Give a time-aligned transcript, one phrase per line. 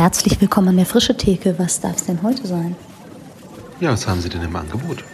[0.00, 1.58] Herzlich willkommen an der Frische Theke.
[1.58, 2.74] Was darf es denn heute sein?
[3.80, 5.04] Ja, was haben Sie denn im Angebot?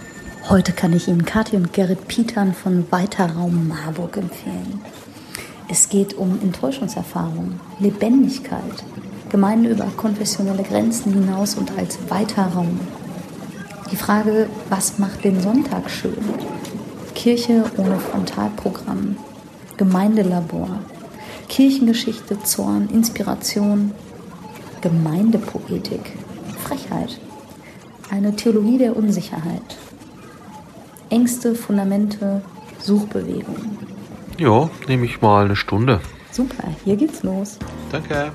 [0.48, 4.80] Heute kann ich Ihnen Kathi und Gerrit Pietern von Weiterraum Marburg empfehlen.
[5.68, 8.84] Es geht um Enttäuschungserfahrung, Lebendigkeit,
[9.28, 12.78] Gemeinde über konfessionelle Grenzen hinaus und als Weiterraum.
[13.90, 16.14] Die Frage, was macht den Sonntag schön?
[17.16, 19.16] Kirche ohne Frontalprogramm,
[19.78, 20.78] Gemeindelabor,
[21.48, 23.90] Kirchengeschichte, Zorn, Inspiration,
[24.80, 26.12] Gemeindepoetik,
[26.64, 27.18] Frechheit,
[28.10, 29.76] eine Theologie der Unsicherheit,
[31.10, 32.42] Ängste, Fundamente,
[32.78, 33.78] Suchbewegung.
[34.38, 36.00] Ja, nehme ich mal eine Stunde.
[36.30, 37.58] Super, hier geht's los.
[37.90, 38.32] Danke.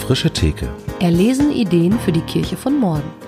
[0.00, 0.68] Frische Theke.
[1.00, 3.21] Erlesen Ideen für die Kirche von morgen.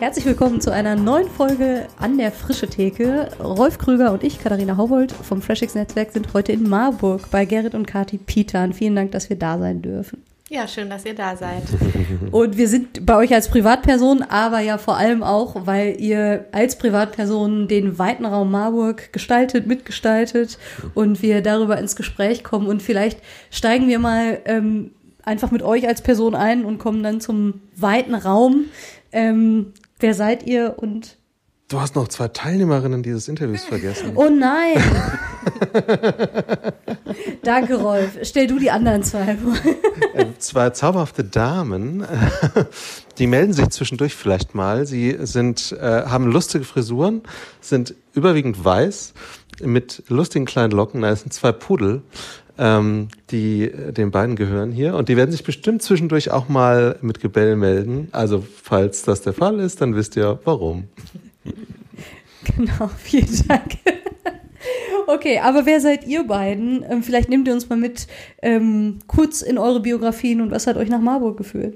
[0.00, 3.30] Herzlich willkommen zu einer neuen Folge an der Frische Theke.
[3.40, 7.74] Rolf Krüger und ich, Katharina Haubold vom Freshix Netzwerk, sind heute in Marburg bei Gerrit
[7.74, 8.72] und Kati Pietern.
[8.72, 10.22] Vielen Dank, dass wir da sein dürfen.
[10.50, 11.62] Ja, schön, dass ihr da seid.
[12.30, 16.76] Und wir sind bei euch als Privatperson, aber ja vor allem auch, weil ihr als
[16.76, 20.58] Privatperson den weiten Raum Marburg gestaltet, mitgestaltet
[20.94, 22.66] und wir darüber ins Gespräch kommen.
[22.66, 24.90] Und vielleicht steigen wir mal ähm,
[25.22, 28.66] einfach mit euch als Person ein und kommen dann zum weiten Raum.
[29.12, 29.72] Ähm,
[30.04, 31.16] wer seid ihr und
[31.68, 34.12] Du hast noch zwei Teilnehmerinnen dieses Interviews vergessen.
[34.16, 34.76] Oh nein!
[37.42, 38.18] Danke, Rolf.
[38.20, 39.54] Stell du die anderen zwei vor.
[40.12, 42.06] Äh, zwei zauberhafte Damen,
[43.18, 44.84] die melden sich zwischendurch vielleicht mal.
[44.84, 47.22] Sie sind, äh, haben lustige Frisuren,
[47.62, 49.14] sind überwiegend weiß,
[49.62, 51.00] mit lustigen kleinen Locken.
[51.00, 52.02] Da sind zwei Pudel,
[52.58, 54.94] ähm, die den beiden gehören hier.
[54.94, 58.08] Und die werden sich bestimmt zwischendurch auch mal mit Gebell melden.
[58.12, 60.84] Also, falls das der Fall ist, dann wisst ihr warum.
[62.56, 63.78] Genau, vielen Dank.
[65.06, 66.84] Okay, aber wer seid ihr beiden?
[66.88, 68.06] Ähm, vielleicht nehmt ihr uns mal mit
[68.42, 71.74] ähm, kurz in eure Biografien und was hat euch nach Marburg geführt?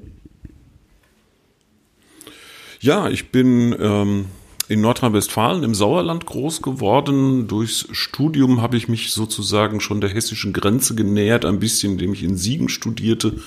[2.81, 4.27] Ja, ich bin ähm,
[4.69, 7.48] in Nordrhein-Westfalen im Sauerland groß geworden.
[7.48, 12.23] Durchs Studium habe ich mich sozusagen schon der hessischen Grenze genähert, ein bisschen, indem ich
[12.23, 13.40] in Siegen studierte,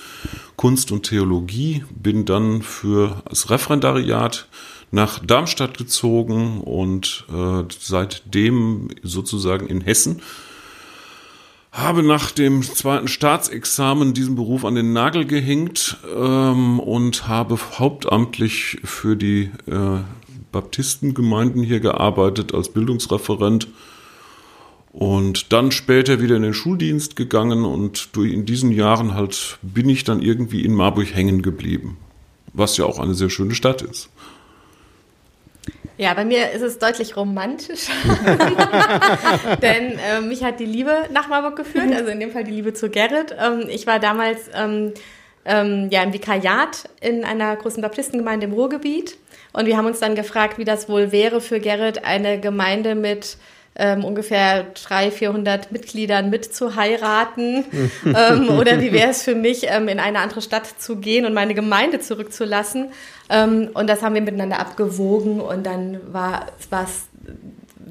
[0.56, 4.48] Kunst und Theologie, bin dann für das Referendariat
[4.90, 10.22] nach Darmstadt gezogen und äh, seitdem sozusagen in Hessen.
[11.72, 18.80] Habe nach dem zweiten Staatsexamen diesen Beruf an den Nagel gehängt ähm, und habe hauptamtlich
[18.84, 20.00] für die äh,
[20.52, 23.68] Baptistengemeinden hier gearbeitet als Bildungsreferent
[24.92, 30.04] und dann später wieder in den Schuldienst gegangen und in diesen Jahren halt bin ich
[30.04, 31.98] dann irgendwie in Marburg hängen geblieben,
[32.54, 34.10] was ja auch eine sehr schöne Stadt ist.
[35.98, 37.88] Ja, bei mir ist es deutlich romantisch,
[39.62, 42.74] denn äh, mich hat die Liebe nach Marburg geführt, also in dem Fall die Liebe
[42.74, 43.36] zu Gerrit.
[43.40, 44.94] Ähm, ich war damals ähm,
[45.46, 49.18] ähm, ja im Vikariat in einer großen Baptistengemeinde im Ruhrgebiet
[49.54, 53.38] und wir haben uns dann gefragt, wie das wohl wäre für Gerrit, eine Gemeinde mit
[53.76, 57.66] ähm, ungefähr 300, 400 Mitgliedern mit zu heiraten?
[58.06, 61.34] ähm, oder wie wäre es für mich, ähm, in eine andere Stadt zu gehen und
[61.34, 62.92] meine Gemeinde zurückzulassen?
[63.30, 66.48] Ähm, und das haben wir miteinander abgewogen und dann war
[66.84, 67.08] es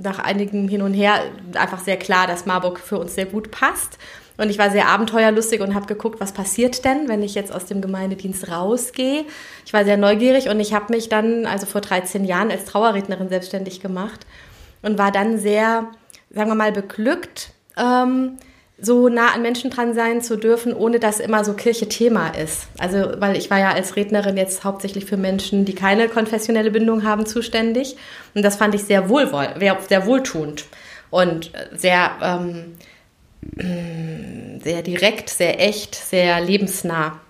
[0.03, 1.21] nach einigem Hin und Her
[1.55, 3.99] einfach sehr klar, dass Marburg für uns sehr gut passt.
[4.41, 7.67] Und ich war sehr abenteuerlustig und habe geguckt, was passiert denn, wenn ich jetzt aus
[7.67, 9.27] dem Gemeindedienst rausgehe.
[9.67, 13.29] Ich war sehr neugierig und ich habe mich dann, also vor 13 Jahren, als Trauerrednerin
[13.29, 14.21] selbstständig gemacht
[14.81, 15.89] und war dann sehr,
[16.31, 18.39] sagen wir mal, beglückt, ähm,
[18.81, 22.67] so nah an Menschen dran sein zu dürfen, ohne dass immer so Kirche Thema ist.
[22.79, 27.05] Also, weil ich war ja als Rednerin jetzt hauptsächlich für Menschen, die keine konfessionelle Bindung
[27.05, 27.97] haben, zuständig.
[28.35, 29.49] Und das fand ich sehr, wohlwoll,
[29.87, 30.65] sehr wohltuend
[31.11, 32.77] und sehr, ähm,
[34.63, 37.21] sehr direkt, sehr echt, sehr lebensnah.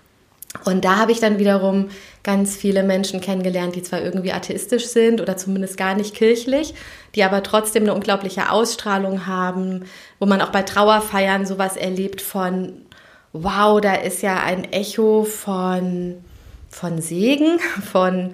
[0.65, 1.89] Und da habe ich dann wiederum
[2.23, 6.73] ganz viele Menschen kennengelernt, die zwar irgendwie atheistisch sind oder zumindest gar nicht kirchlich,
[7.15, 9.85] die aber trotzdem eine unglaubliche Ausstrahlung haben,
[10.19, 12.85] wo man auch bei Trauerfeiern sowas erlebt von,
[13.33, 16.17] wow, da ist ja ein Echo von,
[16.69, 17.59] von Segen,
[17.91, 18.33] von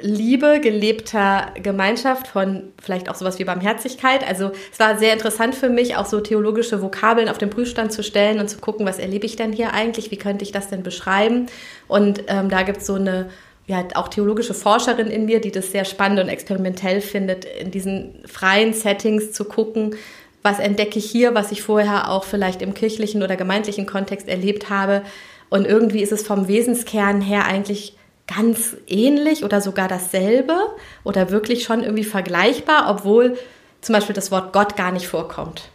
[0.00, 4.26] Liebe, gelebter Gemeinschaft, von vielleicht auch sowas wie Barmherzigkeit.
[4.26, 8.02] Also es war sehr interessant für mich, auch so theologische Vokabeln auf den Prüfstand zu
[8.02, 10.82] stellen und zu gucken, was erlebe ich denn hier eigentlich, wie könnte ich das denn
[10.82, 11.46] beschreiben.
[11.88, 13.30] Und ähm, da gibt es so eine
[13.66, 18.14] ja, auch theologische Forscherin in mir, die das sehr spannend und experimentell findet, in diesen
[18.26, 19.96] freien Settings zu gucken,
[20.42, 24.70] was entdecke ich hier, was ich vorher auch vielleicht im kirchlichen oder gemeindlichen Kontext erlebt
[24.70, 25.02] habe.
[25.48, 27.95] Und irgendwie ist es vom Wesenskern her eigentlich
[28.26, 30.56] ganz ähnlich oder sogar dasselbe
[31.04, 33.38] oder wirklich schon irgendwie vergleichbar, obwohl
[33.80, 35.70] zum Beispiel das Wort Gott gar nicht vorkommt.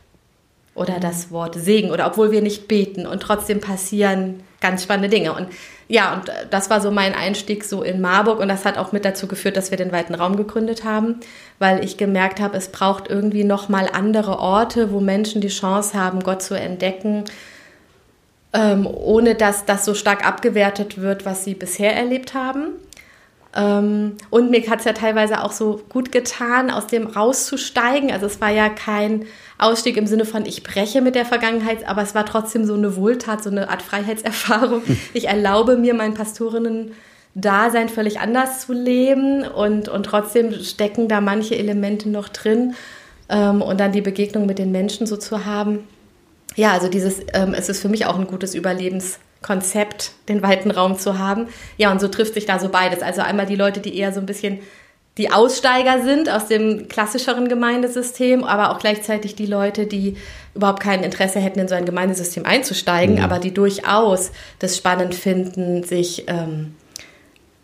[0.74, 5.34] Oder das Wort Segen oder obwohl wir nicht beten und trotzdem passieren ganz spannende Dinge.
[5.34, 5.48] Und
[5.90, 9.04] ja, und das war so mein Einstieg so in Marburg und das hat auch mit
[9.04, 11.20] dazu geführt, dass wir den weiten Raum gegründet haben,
[11.60, 15.94] weil ich gemerkt habe, es braucht irgendwie noch mal andere Orte, wo Menschen die Chance
[15.94, 17.26] haben, Gott zu entdecken,
[18.54, 22.74] ähm, ohne dass das so stark abgewertet wird, was sie bisher erlebt haben.
[23.56, 28.12] Ähm, und mir hat es ja teilweise auch so gut getan, aus dem rauszusteigen.
[28.12, 29.26] Also es war ja kein
[29.58, 32.96] Ausstieg im Sinne von, ich breche mit der Vergangenheit, aber es war trotzdem so eine
[32.96, 34.84] Wohltat, so eine Art Freiheitserfahrung.
[35.14, 41.58] Ich erlaube mir, mein Pastorinnen-Dasein völlig anders zu leben und, und trotzdem stecken da manche
[41.58, 42.74] Elemente noch drin.
[43.28, 45.88] Ähm, und dann die Begegnung mit den Menschen so zu haben.
[46.56, 50.98] Ja, also dieses, ähm, es ist für mich auch ein gutes Überlebenskonzept, den weiten Raum
[50.98, 51.48] zu haben.
[51.78, 53.02] Ja, und so trifft sich da so beides.
[53.02, 54.60] Also einmal die Leute, die eher so ein bisschen
[55.18, 60.16] die Aussteiger sind aus dem klassischeren Gemeindesystem, aber auch gleichzeitig die Leute, die
[60.56, 63.24] überhaupt kein Interesse hätten, in so ein Gemeindesystem einzusteigen, mhm.
[63.24, 66.76] aber die durchaus das spannend finden, sich ähm,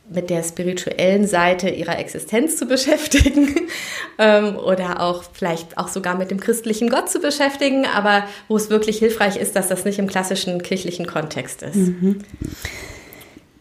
[0.10, 3.68] mit der spirituellen Seite ihrer Existenz zu beschäftigen
[4.18, 8.70] ähm, oder auch vielleicht auch sogar mit dem christlichen Gott zu beschäftigen, aber wo es
[8.70, 11.76] wirklich hilfreich ist, dass das nicht im klassischen kirchlichen Kontext ist.
[11.76, 12.20] Mhm.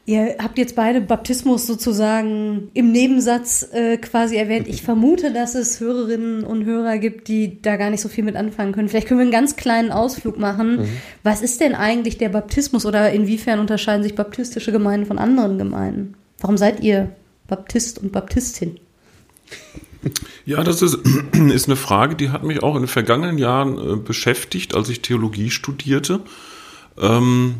[0.08, 4.68] Ihr habt jetzt beide Baptismus sozusagen im Nebensatz äh, quasi erwähnt.
[4.68, 8.36] Ich vermute, dass es Hörerinnen und Hörer gibt, die da gar nicht so viel mit
[8.36, 8.88] anfangen können.
[8.88, 10.76] Vielleicht können wir einen ganz kleinen Ausflug machen.
[10.76, 10.88] Mhm.
[11.24, 16.14] Was ist denn eigentlich der Baptismus oder inwiefern unterscheiden sich baptistische Gemeinden von anderen Gemeinden?
[16.40, 17.14] Warum seid ihr
[17.48, 18.78] Baptist und Baptistin?
[20.44, 20.94] Ja, das ist,
[21.32, 25.02] ist eine Frage, die hat mich auch in den vergangenen Jahren äh, beschäftigt, als ich
[25.02, 26.20] Theologie studierte.
[26.98, 27.56] Ähm,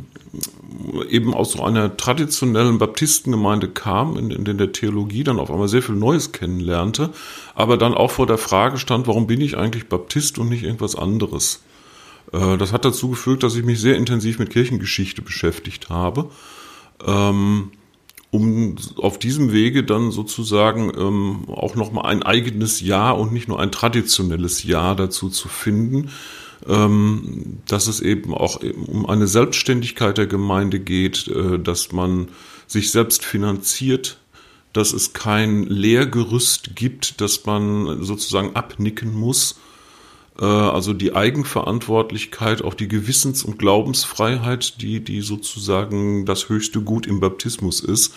[1.08, 5.82] eben aus so einer traditionellen Baptistengemeinde kam, in, in der Theologie dann auf einmal sehr
[5.82, 7.11] viel Neues kennenlernte,
[7.55, 10.96] aber dann auch vor der Frage stand, warum bin ich eigentlich Baptist und nicht irgendwas
[10.96, 11.62] anderes?
[12.32, 16.31] Äh, das hat dazu geführt, dass ich mich sehr intensiv mit Kirchengeschichte beschäftigt habe,
[17.06, 17.70] ähm,
[18.36, 23.58] um auf diesem Wege dann sozusagen ähm, auch nochmal ein eigenes Ja und nicht nur
[23.58, 26.10] ein traditionelles Ja dazu zu finden,
[26.68, 32.28] ähm, dass es eben auch um eine Selbstständigkeit der Gemeinde geht, äh, dass man
[32.66, 34.18] sich selbst finanziert,
[34.74, 39.58] dass es kein Lehrgerüst gibt, das man sozusagen abnicken muss.
[40.40, 47.06] Äh, also die Eigenverantwortlichkeit, auch die Gewissens- und Glaubensfreiheit, die, die sozusagen das höchste Gut
[47.06, 48.14] im Baptismus ist.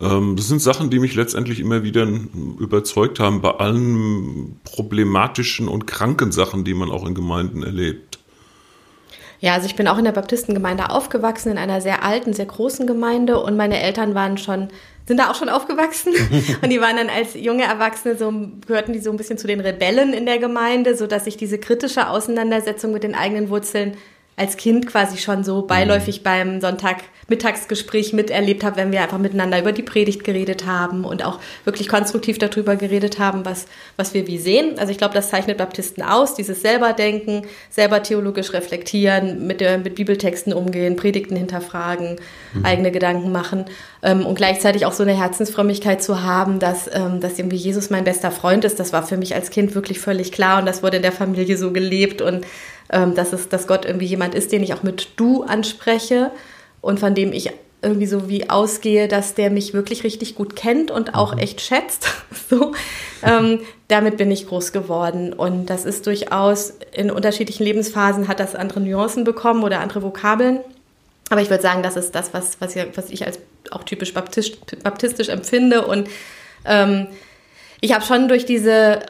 [0.00, 2.08] Ähm, das sind Sachen, die mich letztendlich immer wieder
[2.58, 8.09] überzeugt haben bei allen problematischen und kranken Sachen, die man auch in Gemeinden erlebt.
[9.40, 12.86] Ja, also ich bin auch in der Baptistengemeinde aufgewachsen, in einer sehr alten, sehr großen
[12.86, 14.68] Gemeinde und meine Eltern waren schon,
[15.06, 16.12] sind da auch schon aufgewachsen
[16.62, 18.30] und die waren dann als junge Erwachsene so,
[18.66, 21.58] gehörten die so ein bisschen zu den Rebellen in der Gemeinde, so dass ich diese
[21.58, 23.96] kritische Auseinandersetzung mit den eigenen Wurzeln
[24.36, 26.24] als Kind quasi schon so beiläufig mhm.
[26.24, 26.60] beim
[27.30, 31.88] Sonntagmittagsgespräch miterlebt habe, wenn wir einfach miteinander über die Predigt geredet haben und auch wirklich
[31.88, 33.66] konstruktiv darüber geredet haben, was,
[33.96, 34.78] was wir wie sehen.
[34.78, 39.78] Also ich glaube, das zeichnet Baptisten aus, dieses selber denken, selber theologisch reflektieren, mit, der,
[39.78, 42.16] mit Bibeltexten umgehen, Predigten hinterfragen,
[42.52, 42.64] mhm.
[42.64, 43.66] eigene Gedanken machen
[44.02, 48.04] ähm, und gleichzeitig auch so eine Herzensfrömmigkeit zu haben, dass, ähm, dass irgendwie Jesus mein
[48.04, 48.80] bester Freund ist.
[48.80, 51.56] Das war für mich als Kind wirklich völlig klar und das wurde in der Familie
[51.56, 52.44] so gelebt und
[52.92, 56.32] ähm, dass, es, dass Gott irgendwie jemand ist, den ich auch mit du anspreche
[56.80, 57.50] und von dem ich
[57.82, 61.40] irgendwie so wie ausgehe, dass der mich wirklich richtig gut kennt und auch mhm.
[61.40, 62.08] echt schätzt.
[62.50, 62.72] so,
[63.22, 68.54] ähm, damit bin ich groß geworden und das ist durchaus in unterschiedlichen Lebensphasen hat das
[68.54, 70.60] andere Nuancen bekommen oder andere Vokabeln.
[71.30, 73.38] Aber ich würde sagen, das ist das, was, was, ich, was ich als
[73.70, 76.08] auch typisch baptistisch, baptistisch empfinde und
[76.64, 77.06] ähm,
[77.80, 79.00] ich habe schon durch diese,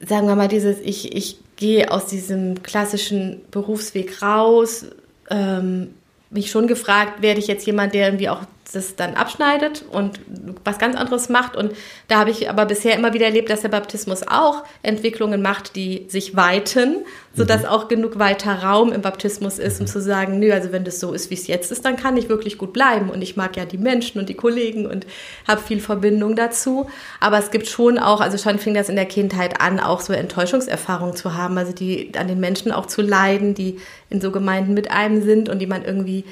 [0.00, 4.86] sagen wir mal, dieses, ich, ich gehe aus diesem klassischen Berufsweg raus,
[5.30, 5.94] ähm,
[6.32, 10.20] mich schon gefragt, werde ich jetzt jemand, der irgendwie auch das dann abschneidet und
[10.64, 11.56] was ganz anderes macht.
[11.56, 11.72] Und
[12.08, 16.06] da habe ich aber bisher immer wieder erlebt, dass der Baptismus auch Entwicklungen macht, die
[16.08, 17.04] sich weiten,
[17.34, 17.68] sodass mhm.
[17.68, 19.90] auch genug weiter Raum im Baptismus ist, um mhm.
[19.90, 22.28] zu sagen, nö, also wenn das so ist, wie es jetzt ist, dann kann ich
[22.28, 23.10] wirklich gut bleiben.
[23.10, 25.06] Und ich mag ja die Menschen und die Kollegen und
[25.46, 26.88] habe viel Verbindung dazu.
[27.20, 30.12] Aber es gibt schon auch, also schon fing das in der Kindheit an, auch so
[30.12, 33.78] Enttäuschungserfahrungen zu haben, also die an den Menschen auch zu leiden, die
[34.08, 36.24] in so Gemeinden mit einem sind und die man irgendwie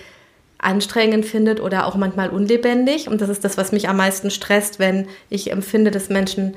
[0.61, 3.09] anstrengend findet oder auch manchmal unlebendig.
[3.09, 6.55] Und das ist das, was mich am meisten stresst, wenn ich empfinde, dass Menschen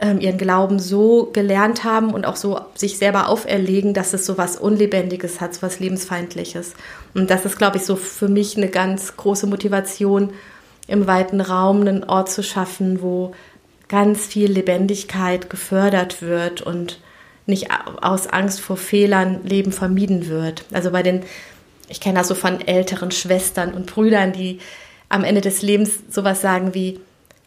[0.00, 4.38] ähm, ihren Glauben so gelernt haben und auch so sich selber auferlegen, dass es so
[4.38, 6.74] was Unlebendiges hat, so was Lebensfeindliches.
[7.14, 10.32] Und das ist, glaube ich, so für mich eine ganz große Motivation,
[10.86, 13.32] im weiten Raum einen Ort zu schaffen, wo
[13.88, 17.00] ganz viel Lebendigkeit gefördert wird und
[17.46, 17.68] nicht
[18.00, 20.64] aus Angst vor Fehlern Leben vermieden wird.
[20.72, 21.22] Also bei den
[21.90, 24.58] ich kenne das so von älteren Schwestern und Brüdern, die
[25.08, 27.00] am Ende des Lebens sowas sagen wie,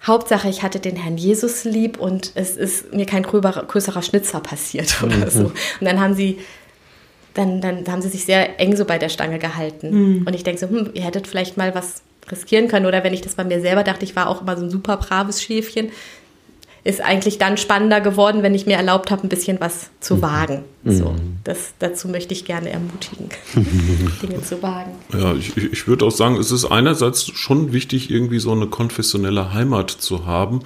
[0.05, 4.41] Hauptsache, ich hatte den Herrn Jesus lieb und es ist mir kein gröberer, größerer Schnitzer
[4.41, 5.29] passiert oder mhm.
[5.29, 5.45] so.
[5.45, 6.39] Und dann haben sie,
[7.33, 9.91] dann, dann haben sie sich sehr eng so bei der Stange gehalten.
[9.91, 10.27] Mhm.
[10.27, 12.85] Und ich denke so, hm, ihr hättet vielleicht mal was riskieren können.
[12.85, 14.97] Oder wenn ich das bei mir selber dachte, ich war auch immer so ein super
[14.97, 15.89] braves Schäfchen,
[16.83, 20.21] ist eigentlich dann spannender geworden, wenn ich mir erlaubt habe, ein bisschen was zu mhm.
[20.21, 20.63] wagen.
[20.83, 21.37] So, mhm.
[21.45, 23.29] das, dazu möchte ich gerne ermutigen,
[24.21, 24.91] Dinge zu wagen.
[25.13, 29.53] Ja, ich, ich würde auch sagen, es ist einerseits schon wichtig, irgendwie so eine konfessionelle
[29.53, 30.59] Heimat zu haben,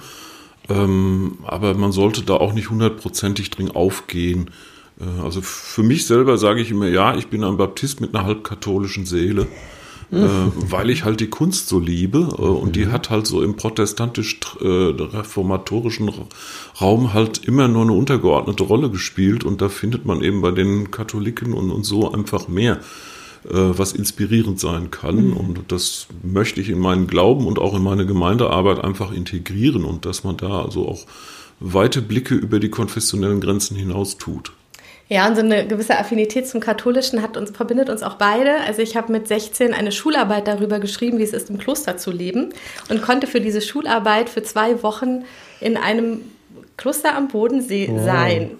[0.68, 4.50] ähm, aber man sollte da auch nicht hundertprozentig drin aufgehen.
[5.00, 8.24] Äh, also für mich selber sage ich immer, ja, ich bin ein Baptist mit einer
[8.24, 9.46] halbkatholischen Seele
[10.10, 12.92] äh, weil ich halt die Kunst so liebe äh, und die mhm.
[12.92, 16.12] hat halt so im protestantisch-reformatorischen äh,
[16.80, 20.90] Raum halt immer nur eine untergeordnete Rolle gespielt und da findet man eben bei den
[20.90, 22.80] Katholiken und, und so einfach mehr
[23.44, 25.28] äh, was inspirierend sein kann.
[25.28, 25.36] Mhm.
[25.36, 30.06] Und das möchte ich in meinen Glauben und auch in meine Gemeindearbeit einfach integrieren und
[30.06, 31.06] dass man da also auch
[31.60, 34.52] weite Blicke über die konfessionellen Grenzen hinaus tut.
[35.10, 38.60] Ja, und so eine gewisse Affinität zum Katholischen hat uns, verbindet uns auch beide.
[38.66, 42.10] Also ich habe mit 16 eine Schularbeit darüber geschrieben, wie es ist, im Kloster zu
[42.10, 42.50] leben
[42.90, 45.24] und konnte für diese Schularbeit für zwei Wochen
[45.60, 46.20] in einem
[46.76, 48.04] Kloster am Bodensee wow.
[48.04, 48.50] sein.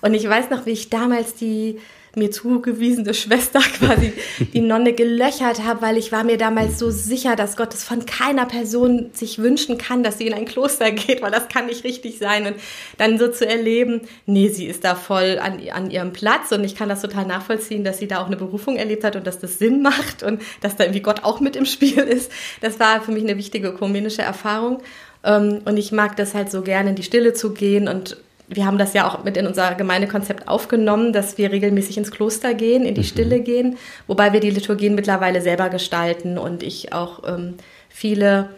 [0.00, 1.78] Und ich weiß noch, wie ich damals die
[2.16, 4.12] mir zugewiesene Schwester quasi
[4.52, 8.06] die Nonne gelöchert habe, weil ich war mir damals so sicher, dass Gott es von
[8.06, 11.84] keiner Person sich wünschen kann, dass sie in ein Kloster geht, weil das kann nicht
[11.84, 12.46] richtig sein.
[12.46, 12.56] Und
[12.98, 16.74] dann so zu erleben, nee, sie ist da voll an, an ihrem Platz und ich
[16.74, 19.58] kann das total nachvollziehen, dass sie da auch eine Berufung erlebt hat und dass das
[19.58, 22.32] Sinn macht und dass da irgendwie Gott auch mit im Spiel ist.
[22.60, 24.82] Das war für mich eine wichtige ökumenische Erfahrung.
[25.24, 28.16] Ähm, und ich mag das halt so gerne, in die Stille zu gehen und
[28.50, 32.52] wir haben das ja auch mit in unser Gemeindekonzept aufgenommen, dass wir regelmäßig ins Kloster
[32.52, 33.06] gehen, in die mhm.
[33.06, 33.78] Stille gehen,
[34.08, 37.54] wobei wir die Liturgien mittlerweile selber gestalten und ich auch ähm,
[37.88, 38.50] viele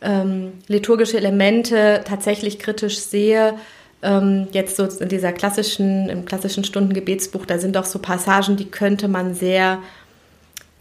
[0.00, 3.54] ähm, liturgische Elemente tatsächlich kritisch sehe.
[4.02, 8.70] Ähm, jetzt so in dieser klassischen, im klassischen Stundengebetsbuch, da sind auch so Passagen, die
[8.70, 9.78] könnte man sehr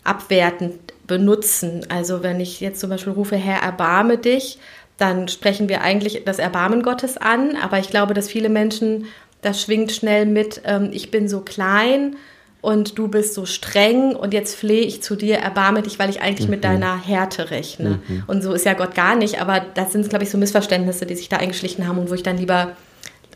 [0.06, 1.86] abwertend benutzen.
[1.90, 4.58] Also wenn ich jetzt zum Beispiel rufe, Herr, erbarme dich,
[5.04, 7.58] dann sprechen wir eigentlich das Erbarmen Gottes an.
[7.62, 9.06] Aber ich glaube, dass viele Menschen,
[9.42, 12.16] das schwingt schnell mit, ähm, ich bin so klein
[12.62, 16.22] und du bist so streng und jetzt flehe ich zu dir, erbarme dich, weil ich
[16.22, 16.52] eigentlich mhm.
[16.52, 18.00] mit deiner Härte rechne.
[18.08, 18.24] Mhm.
[18.28, 21.16] Und so ist ja Gott gar nicht, aber das sind, glaube ich, so Missverständnisse, die
[21.16, 22.78] sich da eingeschlichen haben und wo ich dann lieber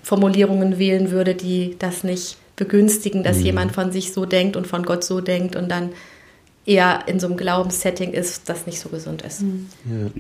[0.02, 3.46] Formulierungen wählen würde, die das nicht begünstigen, dass mhm.
[3.46, 5.90] jemand von sich so denkt und von Gott so denkt und dann
[6.68, 9.42] eher in so einem Glaubenssetting ist, das nicht so gesund ist.
[9.42, 9.68] Mhm.
[9.86, 10.12] Ja.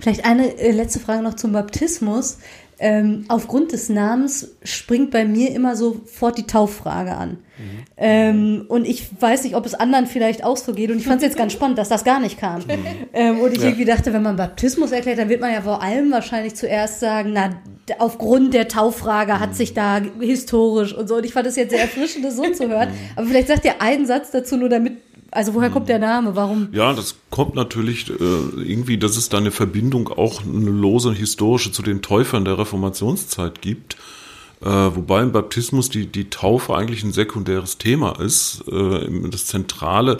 [0.00, 2.38] Vielleicht eine äh, letzte Frage noch zum Baptismus.
[2.78, 7.30] Ähm, aufgrund des Namens springt bei mir immer sofort die Tauffrage an.
[7.30, 7.84] Mhm.
[7.96, 10.90] Ähm, und ich weiß nicht, ob es anderen vielleicht auch so geht.
[10.90, 12.60] Und ich fand es jetzt ganz spannend, dass das gar nicht kam.
[12.60, 12.86] Mhm.
[13.14, 13.68] Ähm, und ich ja.
[13.68, 17.30] irgendwie dachte, wenn man Baptismus erklärt, dann wird man ja vor allem wahrscheinlich zuerst sagen,
[17.32, 17.50] na,
[17.98, 21.16] aufgrund der Tauffrage hat sich da historisch und so.
[21.16, 22.90] Und ich fand es jetzt sehr erfrischend, das so zu hören.
[22.90, 22.94] Mhm.
[23.16, 24.98] Aber vielleicht sagt ihr einen Satz dazu, nur damit
[25.36, 26.34] also woher kommt der Name?
[26.34, 26.68] Warum?
[26.72, 31.70] Ja, das kommt natürlich äh, irgendwie, dass es da eine Verbindung auch eine lose historische
[31.70, 33.96] zu den Täufern der Reformationszeit gibt.
[34.62, 38.64] Äh, wobei im Baptismus die, die Taufe eigentlich ein sekundäres Thema ist.
[38.66, 40.18] Äh, das zentrale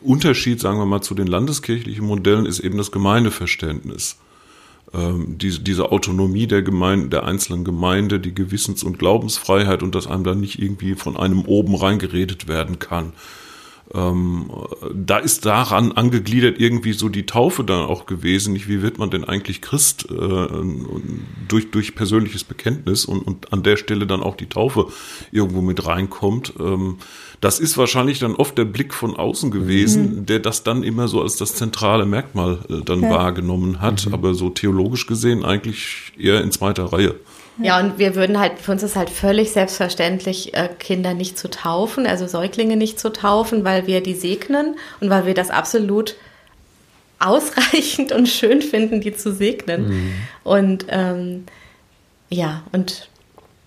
[0.00, 4.16] Unterschied, sagen wir mal, zu den landeskirchlichen Modellen ist eben das Gemeindeverständnis.
[4.94, 10.06] Ähm, diese, diese Autonomie der Gemeinde, der einzelnen Gemeinde, die Gewissens- und Glaubensfreiheit und dass
[10.06, 13.12] einem da nicht irgendwie von einem oben reingeredet werden kann.
[13.94, 14.50] Ähm,
[14.94, 18.54] da ist daran angegliedert irgendwie so die Taufe dann auch gewesen.
[18.54, 20.46] Nicht, wie wird man denn eigentlich Christ äh,
[21.48, 24.86] durch, durch persönliches Bekenntnis und, und an der Stelle dann auch die Taufe
[25.30, 26.54] irgendwo mit reinkommt.
[26.58, 26.98] Ähm,
[27.42, 30.26] das ist wahrscheinlich dann oft der Blick von außen gewesen, mhm.
[30.26, 33.10] der das dann immer so als das zentrale Merkmal äh, dann ja.
[33.10, 34.14] wahrgenommen hat, mhm.
[34.14, 37.16] aber so theologisch gesehen eigentlich eher in zweiter Reihe.
[37.58, 41.50] Ja, und wir würden halt, für uns ist halt völlig selbstverständlich, äh, Kinder nicht zu
[41.50, 46.16] taufen, also Säuglinge nicht zu taufen, weil wir die segnen und weil wir das absolut
[47.18, 49.88] ausreichend und schön finden, die zu segnen.
[49.88, 50.12] Mhm.
[50.44, 51.44] Und ähm,
[52.30, 53.08] ja, und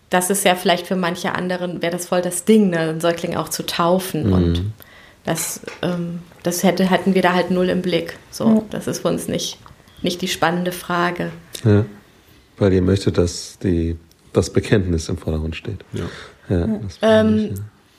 [0.10, 3.36] das ist ja vielleicht für manche anderen, wäre das voll das Ding, ne, einen Säugling
[3.36, 4.27] auch zu taufen.
[4.27, 4.34] Mhm.
[4.34, 4.74] Und
[5.25, 8.18] das, ähm, das hätte, hätten wir da halt null im Blick.
[8.32, 8.62] So, ja.
[8.72, 9.58] das ist für uns nicht,
[10.01, 11.32] nicht die spannende Frage.
[11.63, 11.86] Ja.
[12.57, 13.97] Weil ihr möchtet, dass die,
[14.33, 15.79] das Bekenntnis im Vordergrund steht.
[15.93, 16.55] Ja.
[16.57, 17.55] ja, ähm,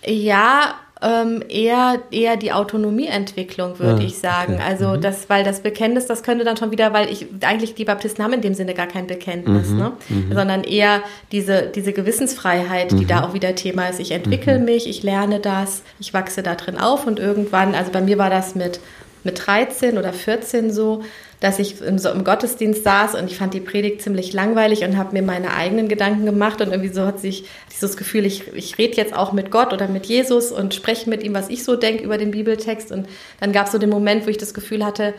[0.07, 0.75] ja.
[1.03, 4.55] ähm, eher, eher die Autonomieentwicklung, würde Ah, ich sagen.
[4.55, 4.63] okay.
[4.67, 8.25] Also das, weil das Bekenntnis, das könnte dann schon wieder, weil ich eigentlich die Baptisten
[8.25, 9.93] haben in dem Sinne gar kein Bekenntnis, ne?
[10.33, 14.01] sondern eher diese, diese Gewissensfreiheit, die da auch wieder Thema ist.
[14.01, 18.01] Ich entwickle mich, ich lerne das, ich wachse da drin auf und irgendwann, also bei
[18.01, 18.81] mir war das mit,
[19.23, 21.03] mit 13 oder 14 so,
[21.41, 24.97] dass ich im, so im Gottesdienst saß und ich fand die Predigt ziemlich langweilig und
[24.97, 28.79] habe mir meine eigenen Gedanken gemacht und irgendwie so hat sich dieses Gefühl, ich, ich
[28.79, 31.77] rede jetzt auch mit Gott oder mit Jesus und spreche mit ihm, was ich so
[31.77, 32.91] denke über den Bibeltext.
[32.91, 33.07] Und
[33.41, 35.15] dann gab es so den Moment, wo ich das Gefühl hatte,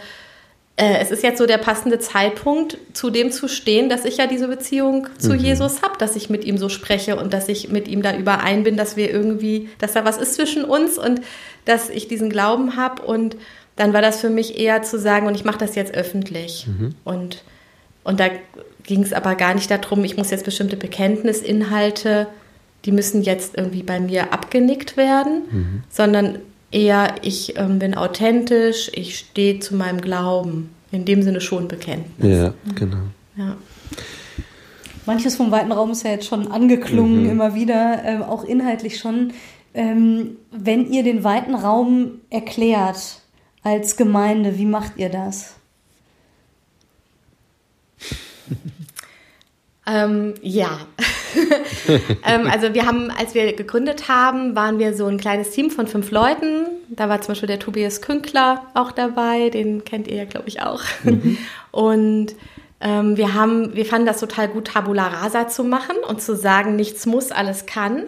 [0.76, 4.28] äh, es ist jetzt so der passende Zeitpunkt, zu dem zu stehen, dass ich ja
[4.28, 7.88] diese Beziehung zu Jesus habe, dass ich mit ihm so spreche und dass ich mit
[7.88, 11.22] ihm da überein bin, dass wir irgendwie, dass da was ist zwischen uns und
[11.66, 13.36] dass ich diesen Glauben habe und
[13.78, 16.68] dann war das für mich eher zu sagen, und ich mache das jetzt öffentlich.
[17.06, 17.44] Und,
[18.04, 18.28] und da
[18.84, 22.28] ging es aber gar nicht darum, ich muss jetzt bestimmte Bekenntnisinhalte,
[22.86, 26.40] die müssen jetzt irgendwie bei mir abgenickt werden, sondern
[26.72, 30.72] eher, ich ähm, bin authentisch, ich stehe zu meinem Glauben.
[30.92, 32.38] In dem Sinne schon Bekenntnis.
[32.38, 32.98] Ja, genau.
[33.36, 33.58] Ja.
[35.06, 39.34] Manches vom weiten Raum ist ja jetzt schon angeklungen, immer wieder, ähm, auch inhaltlich schon.
[39.74, 43.22] Ähm, wenn ihr den weiten Raum erklärt
[43.64, 45.56] als Gemeinde, wie macht ihr das?
[49.90, 50.80] Ähm, ja.
[52.26, 55.88] ähm, also wir haben, als wir gegründet haben, waren wir so ein kleines Team von
[55.88, 56.68] fünf Leuten.
[56.90, 60.62] Da war zum Beispiel der Tobias Künkler auch dabei, den kennt ihr ja, glaube ich,
[60.62, 60.82] auch.
[61.72, 62.36] Und
[62.82, 66.76] ähm, wir haben, wir fanden das total gut, Tabula Rasa zu machen und zu sagen,
[66.76, 68.04] nichts muss, alles kann.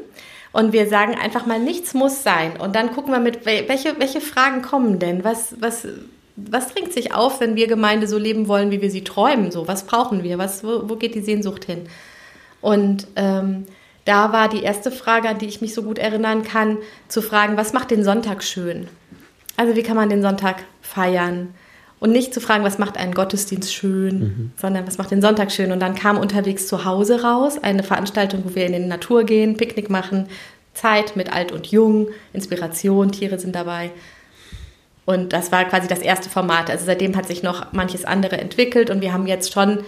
[0.52, 2.58] Und wir sagen einfach mal, nichts muss sein.
[2.58, 5.24] Und dann gucken wir mit, wel- welche, welche Fragen kommen denn?
[5.24, 5.88] Was, was,
[6.36, 9.52] was drängt sich auf, wenn wir Gemeinde so leben wollen, wie wir sie träumen?
[9.52, 10.38] So, was brauchen wir?
[10.38, 11.88] Was, wo, wo geht die Sehnsucht hin?
[12.62, 13.66] Und ähm,
[14.06, 16.78] da war die erste Frage, an die ich mich so gut erinnern kann,
[17.08, 18.88] zu fragen, was macht den Sonntag schön?
[19.56, 21.54] Also wie kann man den Sonntag feiern?
[22.00, 25.74] Und nicht zu fragen, was macht einen Gottesdienst schön, sondern was macht den Sonntag schön?
[25.74, 29.58] Und dann kam unterwegs zu Hause raus eine Veranstaltung, wo wir in die Natur gehen,
[29.58, 30.28] Picknick machen,
[30.74, 33.92] Zeit mit alt und jung, Inspiration, Tiere sind dabei.
[35.06, 36.70] Und das war quasi das erste Format.
[36.70, 39.80] Also seitdem hat sich noch manches andere entwickelt und wir haben jetzt schon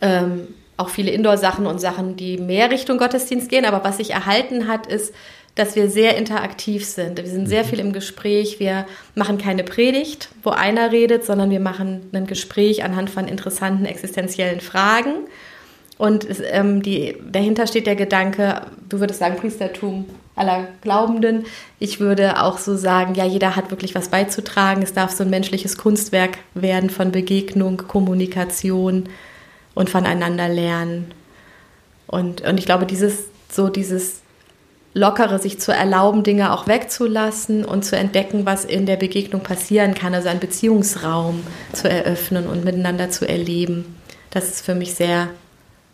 [0.00, 3.64] ähm, auch viele Indoor-Sachen und Sachen, die mehr Richtung Gottesdienst gehen.
[3.64, 5.12] Aber was sich erhalten hat, ist,
[5.56, 7.16] dass wir sehr interaktiv sind.
[7.16, 8.60] Wir sind sehr viel im Gespräch.
[8.60, 13.86] Wir machen keine Predigt, wo einer redet, sondern wir machen ein Gespräch anhand von interessanten
[13.86, 15.26] existenziellen Fragen.
[15.96, 21.46] Und es, ähm, die, dahinter steht der Gedanke, du würdest sagen, Priestertum aller Glaubenden.
[21.78, 24.82] Ich würde auch so sagen, ja, jeder hat wirklich was beizutragen.
[24.82, 29.08] Es darf so ein menschliches Kunstwerk werden von Begegnung, Kommunikation
[29.74, 31.12] und voneinander lernen.
[32.06, 34.20] Und, und ich glaube, dieses, so dieses
[34.96, 39.94] Lockere, sich zu erlauben, Dinge auch wegzulassen und zu entdecken, was in der Begegnung passieren
[39.94, 41.42] kann, also einen Beziehungsraum
[41.74, 43.94] zu eröffnen und miteinander zu erleben.
[44.30, 45.28] Das ist für mich sehr,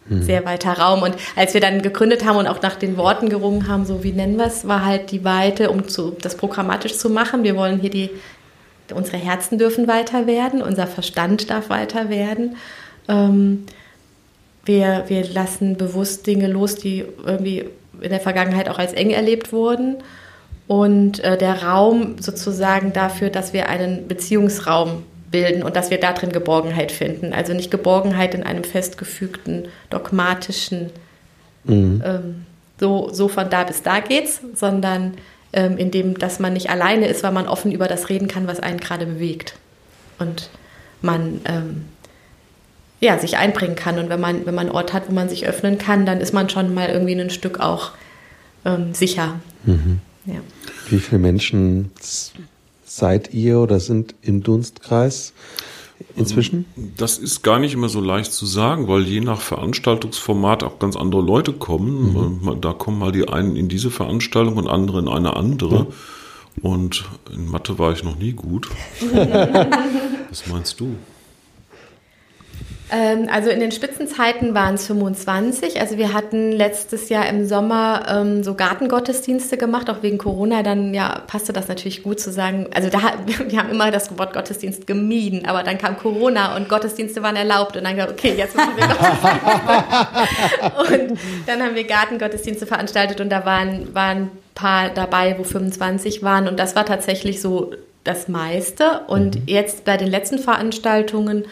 [0.08, 1.02] sehr weiter Raum.
[1.02, 4.12] Und als wir dann gegründet haben und auch nach den Worten gerungen haben, so wie
[4.12, 7.42] nennen wir es, war halt die Weite, um zu, das programmatisch zu machen.
[7.42, 8.10] Wir wollen hier die,
[8.94, 12.54] unsere Herzen dürfen weiter werden, unser Verstand darf weiter werden.
[13.08, 13.66] Ähm,
[14.64, 17.64] wir, wir lassen bewusst Dinge los, die irgendwie
[18.02, 19.96] in der Vergangenheit auch als eng erlebt wurden.
[20.66, 26.30] Und äh, der Raum sozusagen dafür, dass wir einen Beziehungsraum bilden und dass wir darin
[26.30, 27.32] Geborgenheit finden.
[27.32, 30.90] Also nicht Geborgenheit in einem festgefügten, dogmatischen,
[31.66, 32.46] ähm,
[32.78, 35.14] so, so von da bis da geht's, sondern
[35.52, 38.46] ähm, in dem, dass man nicht alleine ist, weil man offen über das reden kann,
[38.46, 39.54] was einen gerade bewegt.
[40.18, 40.50] Und
[41.00, 41.84] man ähm,
[43.02, 43.98] ja, sich einbringen kann.
[43.98, 46.32] Und wenn man, wenn man einen Ort hat, wo man sich öffnen kann, dann ist
[46.32, 47.90] man schon mal irgendwie ein Stück auch
[48.64, 49.40] ähm, sicher.
[49.66, 50.36] Ja.
[50.88, 51.90] Wie viele Menschen
[52.84, 55.32] seid ihr oder sind im Dunstkreis
[56.14, 56.64] inzwischen?
[56.96, 60.94] Das ist gar nicht immer so leicht zu sagen, weil je nach Veranstaltungsformat auch ganz
[60.96, 62.38] andere Leute kommen.
[62.42, 65.88] Mal- Da kommen mal die einen in diese Veranstaltung und andere in eine andere.
[66.60, 68.68] Und in Mathe war ich noch nie gut.
[70.30, 70.94] Was meinst du?
[72.92, 75.80] Ähm, also in den Spitzenzeiten waren es 25.
[75.80, 80.62] Also wir hatten letztes Jahr im Sommer ähm, so Gartengottesdienste gemacht, auch wegen Corona.
[80.62, 82.66] Dann ja passte das natürlich gut zu sagen.
[82.74, 83.00] Also da
[83.48, 87.78] wir haben immer das Wort Gottesdienst gemieden, aber dann kam Corona und Gottesdienste waren erlaubt
[87.78, 89.28] und dann gesagt, okay, jetzt machen wir Gottesdienste.
[91.08, 96.22] und dann haben wir Gartengottesdienste veranstaltet und da waren waren ein paar dabei, wo 25
[96.22, 97.72] waren und das war tatsächlich so
[98.04, 99.00] das meiste.
[99.06, 101.46] Und jetzt bei den letzten Veranstaltungen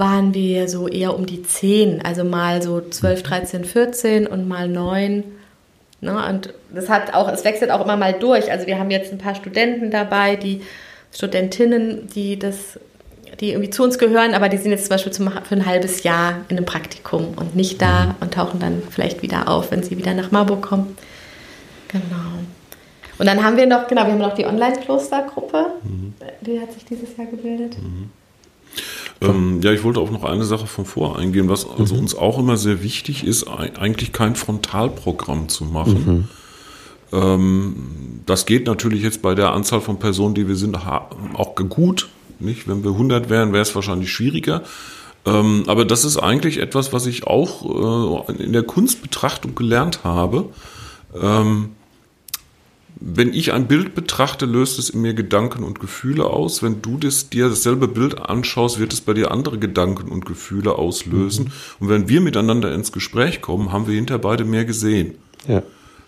[0.00, 4.66] waren wir so eher um die 10, also mal so 12, 13, 14 und mal
[4.68, 5.22] 9
[6.02, 6.26] Ne?
[6.28, 8.50] Und das hat auch, es wechselt auch immer mal durch.
[8.50, 10.62] Also wir haben jetzt ein paar Studenten dabei, die
[11.12, 12.78] Studentinnen, die das,
[13.40, 16.02] die irgendwie zu uns gehören, aber die sind jetzt zum Beispiel zum, für ein halbes
[16.02, 18.14] Jahr in einem Praktikum und nicht da Mhm.
[18.20, 20.96] und tauchen dann vielleicht wieder auf, wenn sie wieder nach Marburg kommen.
[21.88, 22.38] Genau.
[23.18, 26.14] Und dann haben wir noch, genau, wir haben noch die Online-Klostergruppe, Mhm.
[26.40, 27.76] die hat sich dieses Jahr gebildet.
[29.22, 32.38] Ähm, ja, ich wollte auf noch eine Sache von vor eingehen, was also uns auch
[32.38, 36.28] immer sehr wichtig ist, ei- eigentlich kein Frontalprogramm zu machen.
[37.12, 37.74] Ähm,
[38.26, 40.76] das geht natürlich jetzt bei der Anzahl von Personen, die wir sind,
[41.34, 42.08] auch gut.
[42.38, 42.68] Nicht?
[42.68, 44.62] Wenn wir 100 wären, wäre es wahrscheinlich schwieriger.
[45.26, 50.46] Ähm, aber das ist eigentlich etwas, was ich auch äh, in der Kunstbetrachtung gelernt habe.
[51.20, 51.70] Ähm,
[53.00, 56.62] wenn ich ein Bild betrachte, löst es in mir Gedanken und Gefühle aus.
[56.62, 60.76] Wenn du das, dir dasselbe Bild anschaust, wird es bei dir andere Gedanken und Gefühle
[60.76, 61.52] auslösen.
[61.78, 65.14] Und wenn wir miteinander ins Gespräch kommen, haben wir hinter beide mehr gesehen.
[65.48, 65.62] Ja.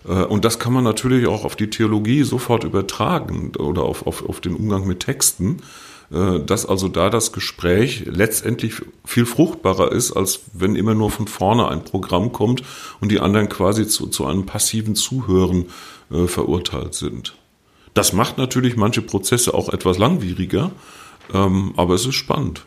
[0.07, 4.27] Äh, Und das kann man natürlich auch auf die Theologie sofort übertragen oder auf, auf,
[4.27, 5.57] auf den Umgang mit Texten,
[6.11, 11.27] äh, dass also da das Gespräch letztendlich viel fruchtbarer ist, als wenn immer nur von
[11.27, 12.63] vorne ein Programm kommt
[12.99, 15.65] und die anderen quasi zu, zu einem passiven Zuhören
[16.11, 17.35] äh, verurteilt sind.
[17.93, 20.71] Das macht natürlich manche Prozesse auch etwas langwieriger,
[21.33, 22.65] ähm, aber es ist spannend.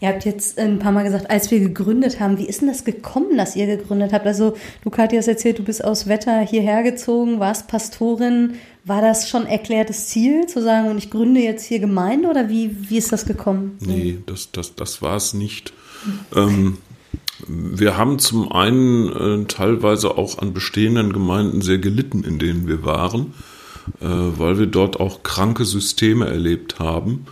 [0.00, 2.84] Ihr habt jetzt ein paar Mal gesagt, als wir gegründet haben, wie ist denn das
[2.84, 4.26] gekommen, dass ihr gegründet habt?
[4.26, 8.54] Also, du, Katja, hast erzählt, du bist aus Wetter hierher gezogen, warst Pastorin.
[8.84, 12.90] War das schon erklärtes Ziel, zu sagen, und ich gründe jetzt hier Gemeinde oder wie,
[12.90, 13.78] wie ist das gekommen?
[13.80, 15.72] Nee, das, das, das war es nicht.
[16.36, 16.76] Ähm,
[17.48, 22.84] wir haben zum einen äh, teilweise auch an bestehenden Gemeinden sehr gelitten, in denen wir
[22.84, 23.34] waren,
[24.00, 27.26] äh, weil wir dort auch kranke Systeme erlebt haben.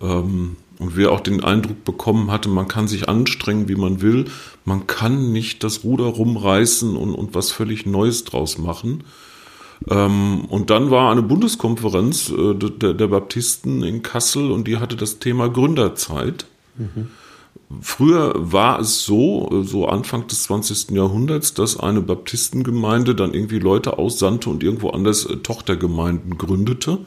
[0.00, 4.24] Ähm, und wir auch den Eindruck bekommen hatten, man kann sich anstrengen, wie man will,
[4.64, 9.04] man kann nicht das Ruder rumreißen und, und was völlig Neues draus machen.
[9.90, 14.96] Ähm, und dann war eine Bundeskonferenz äh, der, der Baptisten in Kassel und die hatte
[14.96, 16.46] das Thema Gründerzeit.
[17.80, 20.90] Früher war es so, so Anfang des 20.
[20.90, 26.98] Jahrhunderts, dass eine Baptistengemeinde dann irgendwie Leute aussandte und irgendwo anders äh, Tochtergemeinden gründete.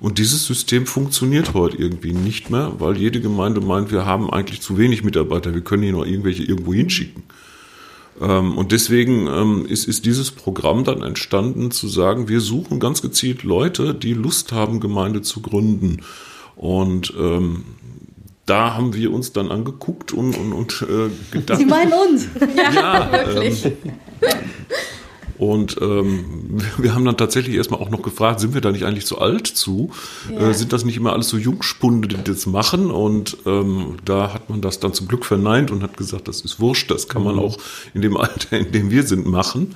[0.00, 4.60] Und dieses System funktioniert heute irgendwie nicht mehr, weil jede Gemeinde meint, wir haben eigentlich
[4.60, 7.22] zu wenig Mitarbeiter, wir können hier noch irgendwelche irgendwo hinschicken.
[8.20, 13.00] Ähm, und deswegen ähm, ist, ist dieses Programm dann entstanden, zu sagen, wir suchen ganz
[13.00, 16.02] gezielt Leute, die Lust haben, Gemeinde zu gründen.
[16.56, 17.64] Und ähm,
[18.46, 21.58] da haben wir uns dann angeguckt und, und, und äh, gedacht.
[21.58, 22.26] Sie meinen uns.
[22.74, 23.64] ja, Wirklich.
[23.64, 23.72] Ähm,
[25.36, 28.84] und ähm, wir- wir haben dann tatsächlich erstmal auch noch gefragt, sind wir da nicht
[28.84, 29.90] eigentlich zu alt zu?
[30.32, 30.50] Ja.
[30.50, 32.90] Äh, sind das nicht immer alles so Jungspunde, die das machen?
[32.90, 36.60] Und ähm, da hat man das dann zum Glück verneint und hat gesagt, das ist
[36.60, 37.58] wurscht, das kann man auch
[37.94, 39.74] in dem Alter, in dem wir sind, machen.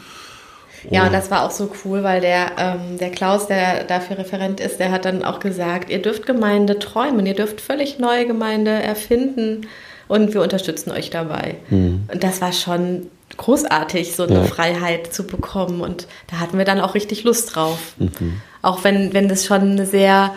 [0.90, 4.60] Ja, und das war auch so cool, weil der, ähm, der Klaus, der dafür Referent
[4.60, 8.70] ist, der hat dann auch gesagt, ihr dürft Gemeinde träumen, ihr dürft völlig neue Gemeinde
[8.70, 9.66] erfinden
[10.08, 11.56] und wir unterstützen euch dabei.
[11.70, 14.44] Und das war schon großartig, so eine Ja.
[14.44, 17.94] Freiheit zu bekommen und da hatten wir dann auch richtig Lust drauf.
[18.62, 20.32] Auch wenn, wenn das schon eine sehr,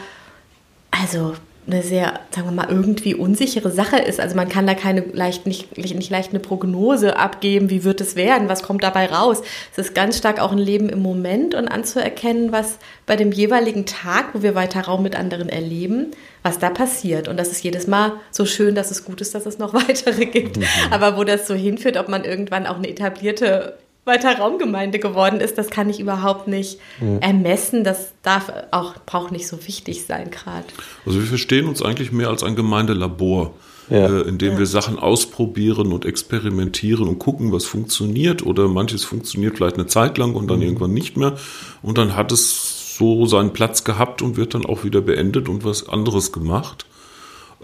[0.92, 1.34] also
[1.68, 4.20] eine sehr, sagen wir mal, irgendwie unsichere Sache ist.
[4.20, 8.16] Also man kann da keine leicht, nicht, nicht leicht eine Prognose abgeben, wie wird es
[8.16, 9.42] werden, was kommt dabei raus.
[9.72, 13.86] Es ist ganz stark auch ein Leben im Moment und anzuerkennen, was bei dem jeweiligen
[13.86, 16.08] Tag, wo wir weiter Raum mit anderen erleben,
[16.42, 17.28] was da passiert.
[17.28, 20.26] Und das ist jedes Mal so schön, dass es gut ist, dass es noch weitere
[20.26, 20.58] gibt.
[20.90, 25.58] Aber wo das so hinführt, ob man irgendwann auch eine etablierte weiter Raumgemeinde geworden ist,
[25.58, 26.80] das kann ich überhaupt nicht
[27.22, 27.84] ermessen.
[27.84, 30.66] Das darf auch, braucht nicht so wichtig sein gerade.
[31.06, 33.54] Also wir verstehen uns eigentlich mehr als ein Gemeindelabor,
[33.90, 34.08] Ja.
[34.08, 39.58] äh, in dem wir Sachen ausprobieren und experimentieren und gucken, was funktioniert oder manches funktioniert
[39.58, 41.36] vielleicht eine Zeit lang und dann irgendwann nicht mehr
[41.84, 45.64] und dann hat es so seinen Platz gehabt und wird dann auch wieder beendet und
[45.66, 46.86] was anderes gemacht.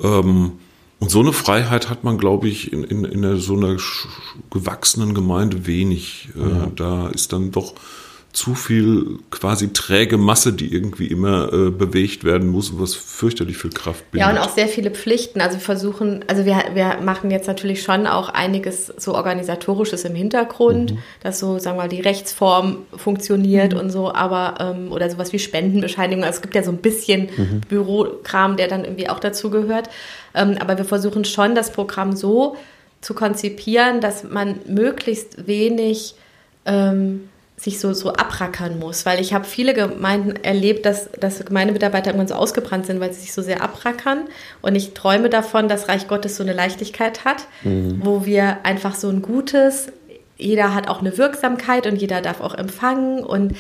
[0.04, 0.54] Ähm,
[1.00, 3.78] und so eine Freiheit hat man, glaube ich, in, in, in so einer
[4.50, 6.30] gewachsenen Gemeinde wenig.
[6.36, 7.76] Äh, Da ist dann doch
[8.38, 13.58] zu viel quasi träge Masse, die irgendwie immer äh, bewegt werden muss und was fürchterlich
[13.58, 14.28] viel Kraft bindet.
[14.28, 15.41] Ja, und auch sehr viele Pflichten.
[15.41, 20.13] Also wir versuchen, also wir, wir machen jetzt natürlich schon auch einiges so organisatorisches im
[20.13, 25.34] Hintergrund, dass so, sagen wir mal, die Rechtsform funktioniert und so, aber, ähm, oder sowas
[25.34, 26.23] wie Spendenbescheinigung.
[26.23, 27.30] Also es gibt ja so ein bisschen
[27.67, 29.89] Bürokram, der dann irgendwie auch dazu gehört.
[30.36, 32.56] Ähm, aber wir versuchen schon, das Programm so
[33.02, 36.13] zu konzipieren, dass man möglichst wenig
[36.67, 39.06] ähm, sich so, so abrackern muss.
[39.06, 43.22] Weil ich habe viele Gemeinden erlebt, dass, dass Gemeindemitarbeiter irgendwann so ausgebrannt sind, weil sie
[43.22, 44.28] sich so sehr abrackern.
[44.62, 47.48] Und ich träume davon, dass Reich Gottes so eine Leichtigkeit hat,
[48.04, 49.88] wo wir einfach so ein gutes,
[50.38, 53.56] jeder hat auch eine Wirksamkeit und jeder darf auch empfangen und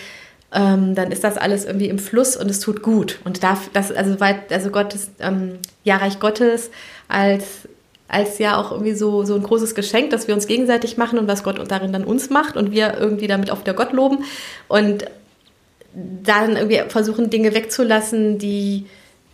[0.53, 3.19] ähm, dann ist das alles irgendwie im Fluss und es tut gut.
[3.25, 6.71] Und darf das, also weit, also Gottes, ähm, ja, Reich Gottes
[7.07, 7.67] als,
[8.07, 11.27] als ja auch irgendwie so, so ein großes Geschenk, dass wir uns gegenseitig machen und
[11.27, 14.23] was Gott darin dann uns macht und wir irgendwie damit auch wieder Gott loben.
[14.67, 15.05] Und
[15.93, 18.85] dann irgendwie versuchen, Dinge wegzulassen, die,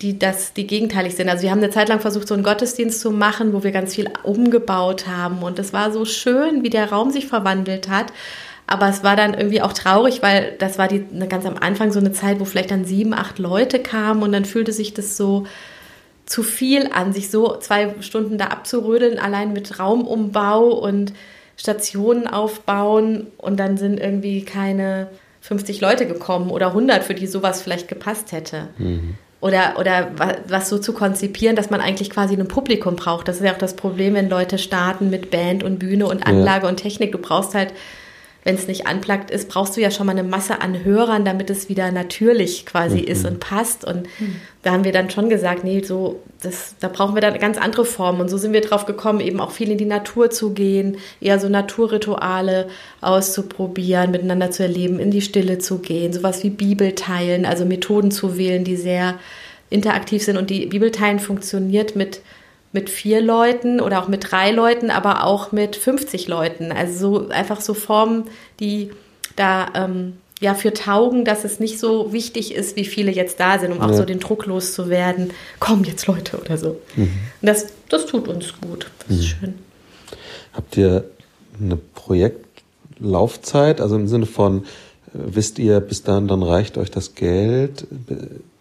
[0.01, 1.29] die das, die gegenteilig sind.
[1.29, 3.93] Also wir haben eine Zeit lang versucht, so einen Gottesdienst zu machen, wo wir ganz
[3.93, 5.43] viel umgebaut haben.
[5.43, 8.07] Und es war so schön, wie der Raum sich verwandelt hat.
[8.65, 11.99] Aber es war dann irgendwie auch traurig, weil das war die ganz am Anfang so
[11.99, 15.45] eine Zeit, wo vielleicht dann sieben, acht Leute kamen und dann fühlte sich das so
[16.33, 21.13] zu viel an, sich so zwei Stunden da abzurödeln, allein mit Raumumbau und
[21.57, 25.09] Stationen aufbauen und dann sind irgendwie keine
[25.41, 28.69] 50 Leute gekommen oder 100, für die sowas vielleicht gepasst hätte.
[28.79, 29.13] Mhm.
[29.41, 30.09] Oder, oder
[30.47, 33.27] was so zu konzipieren, dass man eigentlich quasi ein Publikum braucht.
[33.27, 36.63] Das ist ja auch das Problem, wenn Leute starten mit Band und Bühne und Anlage
[36.63, 36.69] ja.
[36.69, 37.11] und Technik.
[37.11, 37.73] Du brauchst halt
[38.43, 41.49] wenn es nicht anplagt ist, brauchst du ja schon mal eine Masse an Hörern, damit
[41.49, 43.07] es wieder natürlich quasi mhm.
[43.07, 43.85] ist und passt.
[43.85, 44.35] Und mhm.
[44.63, 47.85] da haben wir dann schon gesagt, nee, so, das, da brauchen wir dann ganz andere
[47.85, 48.21] Formen.
[48.21, 51.39] Und so sind wir drauf gekommen, eben auch viel in die Natur zu gehen, eher
[51.39, 52.67] so Naturrituale
[53.01, 58.37] auszuprobieren, miteinander zu erleben, in die Stille zu gehen, sowas wie Bibelteilen, also Methoden zu
[58.37, 59.15] wählen, die sehr
[59.69, 60.37] interaktiv sind.
[60.37, 62.21] Und die Bibelteilen funktioniert mit
[62.73, 66.71] mit vier Leuten oder auch mit drei Leuten, aber auch mit 50 Leuten.
[66.71, 68.25] Also so, einfach so Formen,
[68.59, 68.89] die
[69.35, 73.59] da ähm, ja für taugen, dass es nicht so wichtig ist, wie viele jetzt da
[73.59, 75.31] sind, um auch so den Druck loszuwerden.
[75.59, 76.81] Komm jetzt Leute oder so.
[76.95, 77.11] Mhm.
[77.41, 78.87] Und das, das tut uns gut.
[79.07, 79.27] Das ist mhm.
[79.27, 79.53] schön.
[80.53, 81.05] Habt ihr
[81.61, 84.65] eine Projektlaufzeit, also im Sinne von, äh,
[85.13, 87.85] wisst ihr, bis dahin dann reicht euch das Geld?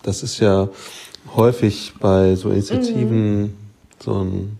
[0.02, 0.68] Das ist ja
[1.34, 3.61] häufig bei so Initiativen mhm
[4.02, 4.58] so ein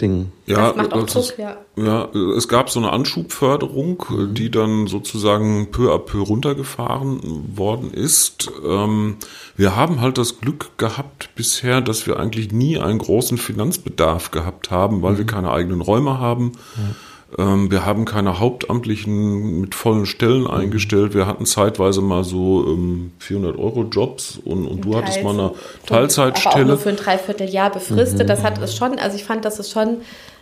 [0.00, 0.32] Ding.
[0.46, 1.56] Ja, das macht auch Druck, ja.
[1.76, 2.08] ja.
[2.36, 4.34] Es gab so eine Anschubförderung, mhm.
[4.34, 8.50] die dann sozusagen peu à peu runtergefahren worden ist.
[8.64, 9.16] Ähm,
[9.56, 14.70] wir haben halt das Glück gehabt bisher, dass wir eigentlich nie einen großen Finanzbedarf gehabt
[14.70, 15.18] haben, weil mhm.
[15.18, 16.52] wir keine eigenen Räume haben.
[16.76, 16.94] Mhm ähm,
[17.38, 21.14] wir haben keine Hauptamtlichen mit vollen Stellen eingestellt.
[21.14, 25.52] Wir hatten zeitweise mal so ähm, 400 Euro Jobs und, und du hattest mal eine
[25.86, 26.54] Teilzeitstelle.
[26.54, 28.24] Aber auch nur für ein Dreivierteljahr befristet.
[28.24, 28.26] Mhm.
[28.26, 29.98] Das hat es schon, also ich fand, dass es schon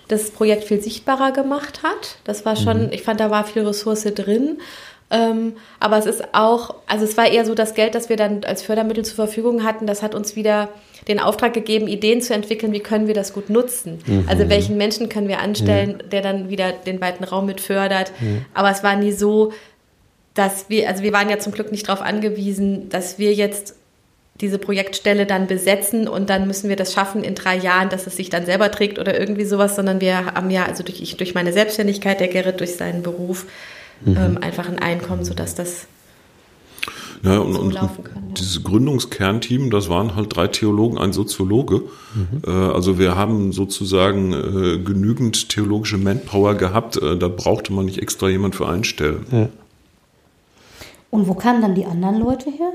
[0.08, 2.16] das Projekt viel sichtbarer gemacht hat.
[2.24, 2.92] Das war schon, mhm.
[2.92, 4.58] ich fand, da war viel Ressource drin.
[5.10, 8.44] Ähm, aber es ist auch, also es war eher so das Geld, das wir dann
[8.44, 10.68] als Fördermittel zur Verfügung hatten, das hat uns wieder
[11.08, 13.98] den Auftrag gegeben, Ideen zu entwickeln, wie können wir das gut nutzen.
[14.06, 14.24] Mhm.
[14.28, 16.10] Also welchen Menschen können wir anstellen, mhm.
[16.10, 18.12] der dann wieder den weiten Raum mit fördert.
[18.20, 18.44] Mhm.
[18.54, 19.52] Aber es war nie so,
[20.34, 23.74] dass wir, also wir waren ja zum Glück nicht darauf angewiesen, dass wir jetzt
[24.40, 28.16] diese Projektstelle dann besetzen und dann müssen wir das schaffen in drei Jahren, dass es
[28.16, 31.34] sich dann selber trägt oder irgendwie sowas, sondern wir haben ja, also durch, ich, durch
[31.34, 33.46] meine Selbstständigkeit, der Gerrit durch seinen Beruf,
[34.04, 34.16] mhm.
[34.16, 35.86] ähm, einfach ein Einkommen, sodass das
[37.22, 41.82] ja, und, und, und dieses Gründungskernteam, das waren halt drei Theologen, ein Soziologe.
[42.14, 42.42] Mhm.
[42.46, 46.96] Äh, also wir haben sozusagen äh, genügend theologische Manpower gehabt.
[46.96, 49.26] Äh, da brauchte man nicht extra jemand für einstellen.
[49.30, 49.48] Ja.
[51.10, 52.72] Und wo kamen dann die anderen Leute her?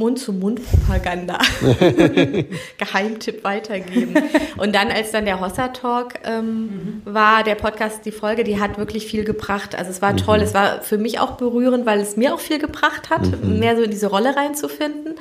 [0.00, 1.38] Mund-zu-Mund-Propaganda.
[2.78, 4.14] Geheimtipp weitergeben.
[4.56, 7.02] Und dann, als dann der Hossa Talk ähm, mhm.
[7.04, 9.76] war, der Podcast, die Folge, die hat wirklich viel gebracht.
[9.76, 10.16] Also es war mhm.
[10.16, 10.38] toll.
[10.40, 13.58] Es war für mich auch berührend, weil es mir auch viel gebracht hat, mhm.
[13.60, 15.16] mehr so in diese Rolle reinzufinden.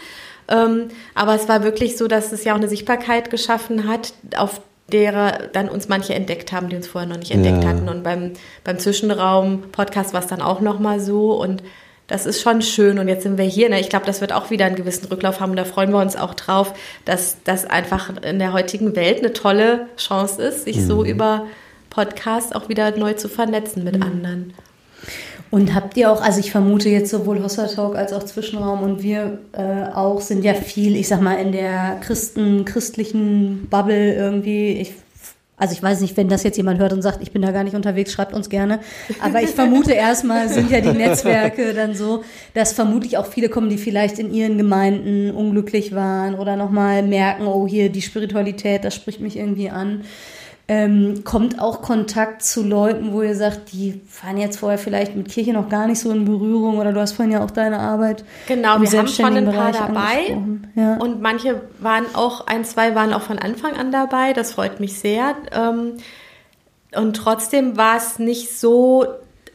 [0.47, 4.61] Ähm, aber es war wirklich so, dass es ja auch eine Sichtbarkeit geschaffen hat, auf
[4.91, 7.69] derer dann uns manche entdeckt haben, die uns vorher noch nicht entdeckt ja.
[7.69, 7.89] hatten.
[7.89, 8.31] Und beim,
[8.63, 11.33] beim Zwischenraum-Podcast war es dann auch nochmal so.
[11.33, 11.61] Und
[12.09, 12.99] das ist schon schön.
[12.99, 13.69] Und jetzt sind wir hier.
[13.69, 13.79] Ne?
[13.79, 15.51] Ich glaube, das wird auch wieder einen gewissen Rücklauf haben.
[15.51, 16.73] Und da freuen wir uns auch drauf,
[17.05, 20.87] dass das einfach in der heutigen Welt eine tolle Chance ist, sich mhm.
[20.87, 21.45] so über
[21.89, 24.03] Podcasts auch wieder neu zu vernetzen mit mhm.
[24.03, 24.53] anderen.
[25.51, 29.01] Und habt ihr auch, also ich vermute jetzt sowohl Hossa Talk als auch Zwischenraum und
[29.01, 34.73] wir äh, auch sind ja viel, ich sag mal, in der Christen, christlichen Bubble irgendwie.
[34.73, 34.93] Ich
[35.59, 37.65] also ich weiß nicht, wenn das jetzt jemand hört und sagt, ich bin da gar
[37.65, 38.79] nicht unterwegs, schreibt uns gerne.
[39.21, 43.69] Aber ich vermute erstmal sind ja die Netzwerke dann so, dass vermutlich auch viele kommen,
[43.69, 48.95] die vielleicht in ihren Gemeinden unglücklich waren oder nochmal merken, oh hier die Spiritualität, das
[48.95, 50.05] spricht mich irgendwie an.
[50.71, 55.27] Ähm, kommt auch Kontakt zu Leuten, wo ihr sagt, die waren jetzt vorher vielleicht mit
[55.27, 58.23] Kirche noch gar nicht so in Berührung oder du hast vorhin ja auch deine Arbeit.
[58.47, 60.37] Genau, wir haben schon ein paar dabei
[60.75, 60.97] ja.
[60.97, 64.99] und manche waren auch, ein, zwei waren auch von Anfang an dabei, das freut mich
[64.99, 65.33] sehr.
[65.51, 65.93] Ähm,
[66.95, 69.07] und trotzdem war es nicht so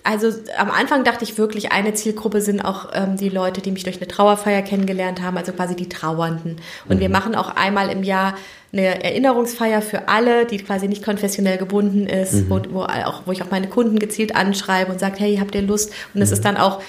[0.05, 3.85] also am Anfang dachte ich wirklich, eine Zielgruppe sind auch ähm, die Leute, die mich
[3.85, 6.59] durch eine Trauerfeier kennengelernt haben, also quasi die Trauernden.
[6.89, 7.01] Und mhm.
[7.01, 8.37] wir machen auch einmal im Jahr
[8.73, 12.51] eine Erinnerungsfeier für alle, die quasi nicht konfessionell gebunden ist, mhm.
[12.51, 15.63] wo, wo, auch, wo ich auch meine Kunden gezielt anschreibe und sage, hey, habt ihr
[15.63, 15.91] Lust?
[16.13, 16.35] Und es mhm.
[16.35, 16.83] ist dann auch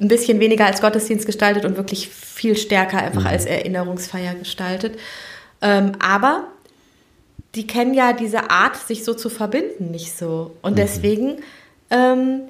[0.00, 3.26] ein bisschen weniger als Gottesdienst gestaltet und wirklich viel stärker einfach mhm.
[3.26, 4.98] als Erinnerungsfeier gestaltet.
[5.60, 6.44] Ähm, aber
[7.54, 10.52] die kennen ja diese Art, sich so zu verbinden, nicht so.
[10.62, 10.76] Und mhm.
[10.76, 11.36] deswegen
[11.90, 12.42] ähm,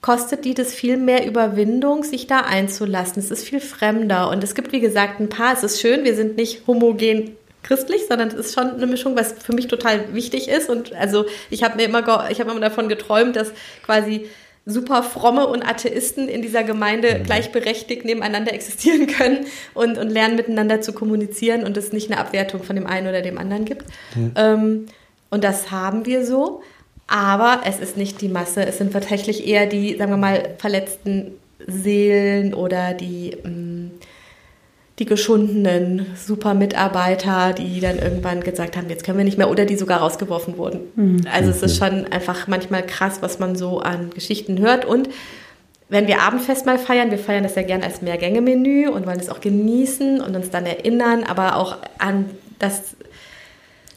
[0.00, 3.22] kostet die das viel mehr Überwindung, sich da einzulassen.
[3.22, 4.28] Es ist viel fremder.
[4.30, 8.02] Und es gibt, wie gesagt, ein paar, es ist schön, wir sind nicht homogen christlich,
[8.08, 10.68] sondern es ist schon eine Mischung, was für mich total wichtig ist.
[10.68, 13.52] Und also ich habe mir immer, ich habe immer davon geträumt, dass
[13.84, 14.26] quasi
[14.64, 17.22] super fromme und Atheisten in dieser Gemeinde mhm.
[17.24, 22.62] gleichberechtigt nebeneinander existieren können und, und lernen miteinander zu kommunizieren und es nicht eine Abwertung
[22.62, 23.84] von dem einen oder dem anderen gibt.
[24.14, 24.32] Mhm.
[24.36, 24.86] Ähm,
[25.30, 26.62] und das haben wir so.
[27.12, 28.64] Aber es ist nicht die Masse.
[28.64, 31.32] Es sind tatsächlich eher die, sagen wir mal, verletzten
[31.66, 33.90] Seelen oder die, mm,
[34.98, 39.76] die geschundenen Super-Mitarbeiter, die dann irgendwann gesagt haben, jetzt können wir nicht mehr oder die
[39.76, 40.80] sogar rausgeworfen wurden.
[40.96, 41.26] Mhm.
[41.30, 44.86] Also es ist schon einfach manchmal krass, was man so an Geschichten hört.
[44.86, 45.10] Und
[45.90, 49.28] wenn wir Abendfest mal feiern, wir feiern das ja gerne als Mehrgänge-Menü und wollen es
[49.28, 52.96] auch genießen und uns dann erinnern, aber auch an das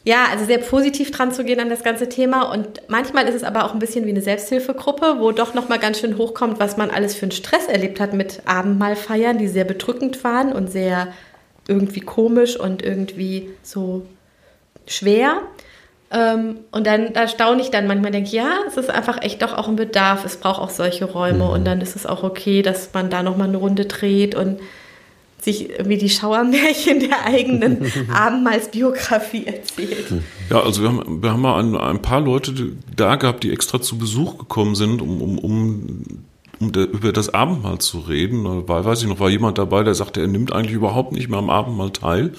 [0.06, 2.44] ja, also sehr positiv dran zu gehen an das ganze Thema.
[2.52, 6.00] Und manchmal ist es aber auch ein bisschen wie eine Selbsthilfegruppe, wo doch nochmal ganz
[6.00, 10.24] schön hochkommt, was man alles für einen Stress erlebt hat mit Abendmahlfeiern, die sehr bedrückend
[10.24, 11.08] waren und sehr
[11.68, 14.06] irgendwie komisch und irgendwie so
[14.86, 15.42] schwer.
[16.12, 19.58] Ähm, und dann da staune ich dann manchmal, denke ja, es ist einfach echt doch
[19.58, 20.24] auch ein Bedarf.
[20.24, 21.50] Es braucht auch solche Räume mhm.
[21.50, 24.60] und dann ist es auch okay, dass man da nochmal eine Runde dreht und
[25.46, 30.06] sich irgendwie die Schauermärchen der eigenen Abendmahlsbiografie erzählt.
[30.50, 33.82] Ja, also wir haben, wir haben mal ein, ein paar Leute da gehabt, die extra
[33.82, 36.26] zu Besuch gekommen sind, um, um, um
[36.62, 38.46] um de, über das Abendmahl zu reden.
[38.66, 41.40] Da weiß ich noch, war jemand dabei, der sagte, er nimmt eigentlich überhaupt nicht mehr
[41.40, 42.32] am Abendmahl teil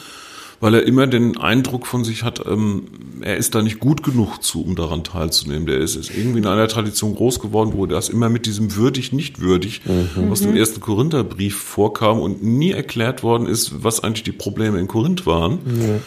[0.61, 2.85] weil er immer den Eindruck von sich hat, ähm,
[3.21, 5.67] er ist da nicht gut genug zu, um daran teilzunehmen.
[5.67, 9.13] Der ist, ist irgendwie in einer Tradition groß geworden, wo das immer mit diesem würdig,
[9.13, 10.31] nicht würdig mhm.
[10.31, 14.89] aus dem ersten Korintherbrief vorkam und nie erklärt worden ist, was eigentlich die Probleme in
[14.89, 15.59] Korinth waren.
[15.65, 16.01] Mhm.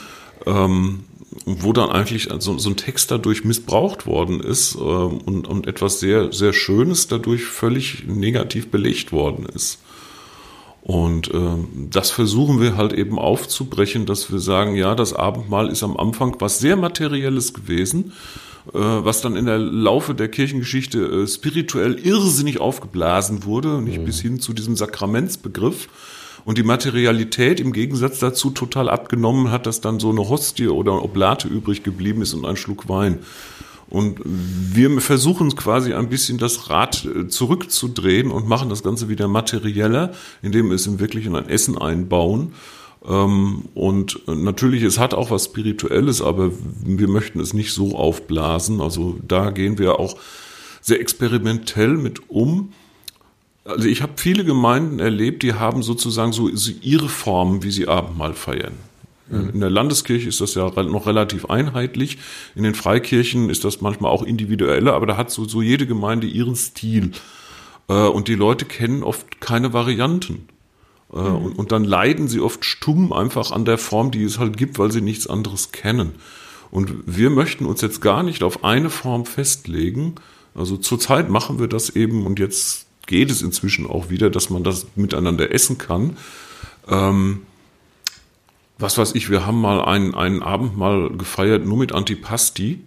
[0.46, 1.00] Ähm,
[1.46, 6.00] wo dann eigentlich so, so, ein Text dadurch missbraucht worden ist äh, und, und etwas
[6.00, 9.80] sehr, sehr Schönes dadurch völlig negativ belegt worden ist.
[10.82, 11.40] Und äh,
[11.90, 16.36] das versuchen wir halt eben aufzubrechen, dass wir sagen, ja, das Abendmahl ist am Anfang
[16.40, 18.14] was sehr Materielles gewesen,
[18.74, 24.06] äh, was dann in der Laufe der Kirchengeschichte äh, spirituell irrsinnig aufgeblasen wurde, nicht mhm.
[24.06, 25.90] bis hin zu diesem Sakramentsbegriff.
[26.46, 31.04] Und die Materialität im Gegensatz dazu total abgenommen hat, dass dann so eine Hostie oder
[31.04, 33.20] Oblate übrig geblieben ist und ein Schluck Wein.
[33.90, 39.28] Und wir versuchen quasi ein bisschen das Rad äh, zurückzudrehen und machen das Ganze wieder
[39.28, 42.54] materieller, indem wir es im Wirklichen ein Essen einbauen.
[43.08, 46.52] Ähm, und natürlich, es hat auch was Spirituelles, aber
[46.84, 48.80] wir möchten es nicht so aufblasen.
[48.80, 50.16] Also da gehen wir auch
[50.82, 52.74] sehr experimentell mit um.
[53.66, 58.34] Also ich habe viele Gemeinden erlebt, die haben sozusagen so ihre Formen, wie sie Abendmahl
[58.34, 58.89] feiern.
[59.30, 62.18] In der Landeskirche ist das ja noch relativ einheitlich.
[62.56, 66.28] In den Freikirchen ist das manchmal auch individueller, aber da hat so, so jede Gemeinde
[66.28, 67.12] ihren Stil.
[67.88, 70.48] Äh, und die Leute kennen oft keine Varianten.
[71.14, 71.36] Äh, mhm.
[71.36, 74.80] Und, und dann leiden sie oft stumm einfach an der Form, die es halt gibt,
[74.80, 76.14] weil sie nichts anderes kennen.
[76.72, 80.16] Und wir möchten uns jetzt gar nicht auf eine Form festlegen.
[80.54, 84.64] Also zurzeit machen wir das eben und jetzt geht es inzwischen auch wieder, dass man
[84.64, 86.18] das miteinander essen kann.
[86.88, 87.42] Ähm,
[88.80, 92.80] was weiß ich, wir haben mal einen, einen Abend mal gefeiert nur mit Antipasti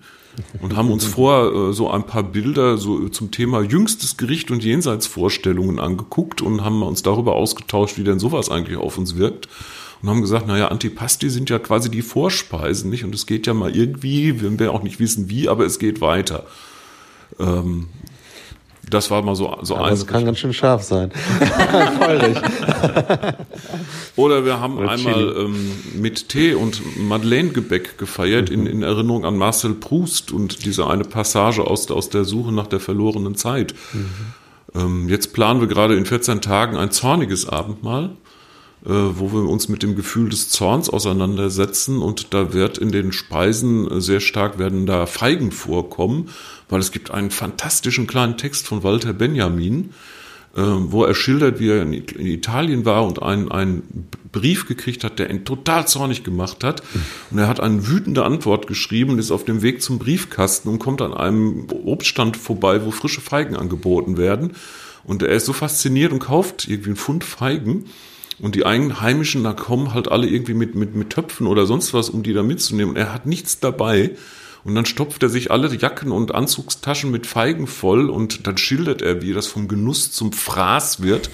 [0.60, 4.64] und haben uns vor äh, so ein paar Bilder so zum Thema jüngstes Gericht und
[4.64, 9.48] Jenseitsvorstellungen angeguckt und haben uns darüber ausgetauscht, wie denn sowas eigentlich auf uns wirkt
[10.02, 13.04] und haben gesagt, naja, Antipasti sind ja quasi die Vorspeisen, nicht?
[13.04, 16.00] Und es geht ja mal irgendwie, wir werden auch nicht wissen wie, aber es geht
[16.00, 16.44] weiter.
[17.38, 17.86] Ähm,
[18.92, 20.00] das war mal so, so Aber eins.
[20.00, 21.10] Das kann ganz schön scharf sein.
[22.00, 22.36] Feurig.
[24.16, 28.54] Oder wir haben Oder einmal ähm, mit Tee und Madeleine-Gebäck gefeiert mhm.
[28.54, 32.66] in, in Erinnerung an Marcel Proust und diese eine Passage aus, aus der Suche nach
[32.66, 33.74] der verlorenen Zeit.
[33.92, 34.10] Mhm.
[34.74, 38.10] Ähm, jetzt planen wir gerade in 14 Tagen ein zorniges Abendmahl
[38.84, 44.00] wo wir uns mit dem Gefühl des Zorns auseinandersetzen und da wird in den Speisen
[44.00, 46.30] sehr stark werden da Feigen vorkommen,
[46.68, 49.90] weil es gibt einen fantastischen kleinen Text von Walter Benjamin,
[50.56, 55.18] äh, wo er schildert, wie er in Italien war und einen, einen Brief gekriegt hat,
[55.18, 56.82] der ihn total zornig gemacht hat.
[57.30, 60.78] Und er hat eine wütende Antwort geschrieben und ist auf dem Weg zum Briefkasten und
[60.78, 64.52] kommt an einem Obststand vorbei, wo frische Feigen angeboten werden.
[65.04, 67.86] Und er ist so fasziniert und kauft irgendwie einen Pfund Feigen.
[68.40, 72.08] Und die Einheimischen, da kommen halt alle irgendwie mit, mit, mit Töpfen oder sonst was,
[72.10, 72.90] um die da mitzunehmen.
[72.90, 74.12] Und er hat nichts dabei.
[74.64, 79.02] Und dann stopft er sich alle Jacken und Anzugstaschen mit Feigen voll und dann schildert
[79.02, 81.30] er, wie das vom Genuss zum Fraß wird.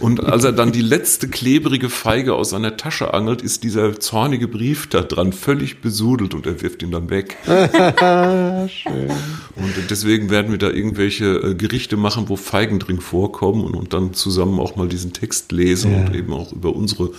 [0.00, 4.48] Und als er dann die letzte klebrige Feige aus seiner Tasche angelt, ist dieser zornige
[4.48, 7.36] Brief da dran völlig besudelt und er wirft ihn dann weg.
[7.46, 9.10] Schön.
[9.56, 13.92] Und deswegen werden wir da irgendwelche äh, Gerichte machen, wo Feigen drin vorkommen und, und
[13.92, 15.98] dann zusammen auch mal diesen Text lesen Ja.
[16.06, 17.12] und eben auch über unsere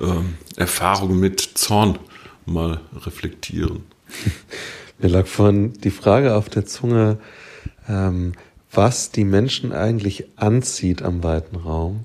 [0.00, 1.98] ähm, Erfahrungen mit Zorn
[2.46, 3.80] mal reflektieren.
[4.98, 7.18] Mir lag vorhin die Frage auf der Zunge,
[7.88, 8.32] ähm,
[8.72, 12.04] was die Menschen eigentlich anzieht am weiten Raum.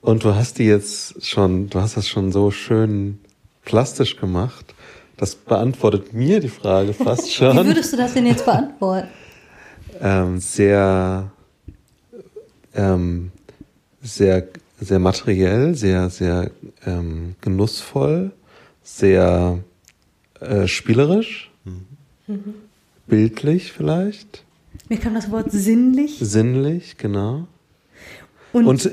[0.00, 3.18] Und du hast die jetzt schon, du hast das schon so schön
[3.64, 4.74] plastisch gemacht.
[5.16, 7.56] Das beantwortet mir die Frage fast Wie schon.
[7.66, 9.08] würdest du das denn jetzt beantworten?
[10.00, 11.30] ähm, sehr,
[12.74, 13.32] ähm,
[14.02, 14.48] sehr,
[14.80, 16.50] sehr materiell, sehr, sehr
[16.86, 18.32] ähm, genussvoll,
[18.82, 19.58] sehr
[20.40, 21.49] äh, spielerisch,
[23.06, 24.44] bildlich vielleicht,
[24.88, 26.16] Mir kam das Wort sinnlich.
[26.20, 27.46] sinnlich, genau.
[28.52, 28.90] Und, Und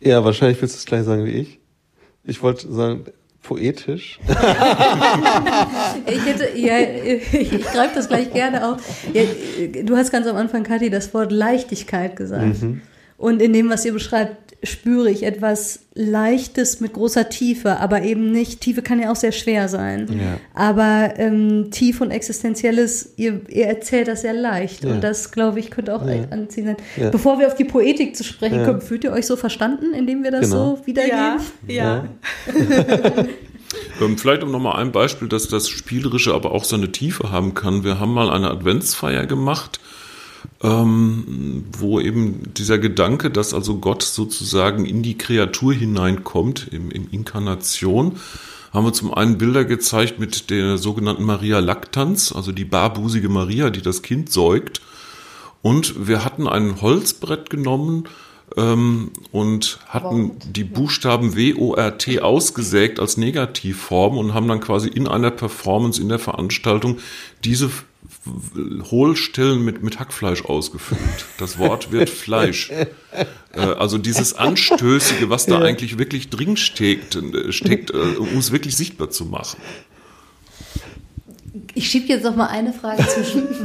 [0.00, 1.58] ja, wahrscheinlich willst du es gleich sagen wie ich.
[2.24, 3.04] Ich wollte sagen,
[3.42, 4.18] poetisch.
[6.06, 6.78] ich hätte, ja,
[7.32, 8.82] ich greife das gleich gerne auf.
[9.12, 9.22] Ja,
[9.82, 12.56] du hast ganz am Anfang, Kathi, das Wort Leichtigkeit gesagt.
[13.16, 18.32] Und in dem, was ihr beschreibt, spüre ich etwas Leichtes mit großer Tiefe, aber eben
[18.32, 20.08] nicht, Tiefe kann ja auch sehr schwer sein.
[20.10, 20.40] Ja.
[20.54, 24.84] Aber ähm, tief und existenzielles, ihr, ihr erzählt das sehr leicht.
[24.84, 24.90] Ja.
[24.90, 26.24] Und das, glaube ich, könnte auch Ja.
[26.30, 26.76] anziehen sein.
[26.96, 27.10] Ja.
[27.10, 28.66] Bevor wir auf die Poetik zu sprechen Ja.
[28.66, 30.76] kommen, fühlt ihr euch so verstanden, indem wir das Genau.
[30.78, 31.40] so wiedergeben?
[31.68, 32.04] ja, ja.
[34.00, 37.82] Ähm, vielleicht um nochmal ein Beispiel, dass das Spielerische aber auch seine Tiefe haben kann.
[37.82, 39.80] Wir haben mal eine Adventsfeier gemacht,
[40.64, 47.08] ähm, wo eben dieser Gedanke, dass also Gott sozusagen in die Kreatur hineinkommt, im, im
[47.10, 48.16] Inkarnation,
[48.72, 53.68] haben wir zum einen Bilder gezeigt mit der sogenannten Maria Lactanz, also die barbusige Maria,
[53.68, 54.80] die das Kind säugt.
[55.60, 58.04] Und wir hatten ein Holzbrett genommen
[58.56, 65.30] ähm, und hatten die Buchstaben W-O-R-T ausgesägt als Negativform und haben dann quasi in einer
[65.30, 66.98] Performance in der Veranstaltung
[67.44, 67.70] diese
[68.90, 71.26] Hohlstellen mit, mit Hackfleisch ausgefüllt.
[71.38, 72.70] Das Wort wird Fleisch.
[73.56, 78.50] Äh, also dieses Anstößige, was da eigentlich wirklich drin steckt, äh, steckt äh, um es
[78.50, 79.60] wirklich sichtbar zu machen.
[81.74, 83.46] Ich schiebe jetzt noch mal eine Frage zwischen.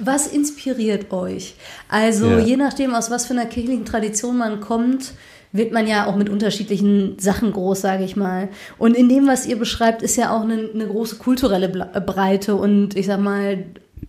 [0.00, 1.54] was inspiriert euch?
[1.88, 2.38] Also Ja.
[2.40, 5.14] je nachdem, aus was für einer kirchlichen Tradition man kommt,
[5.52, 8.48] wird man ja auch mit unterschiedlichen Sachen groß, sage ich mal.
[8.78, 12.54] Und in dem, was ihr beschreibt, ist ja auch eine, eine große kulturelle Ble- Breite
[12.54, 13.64] und ich sag mal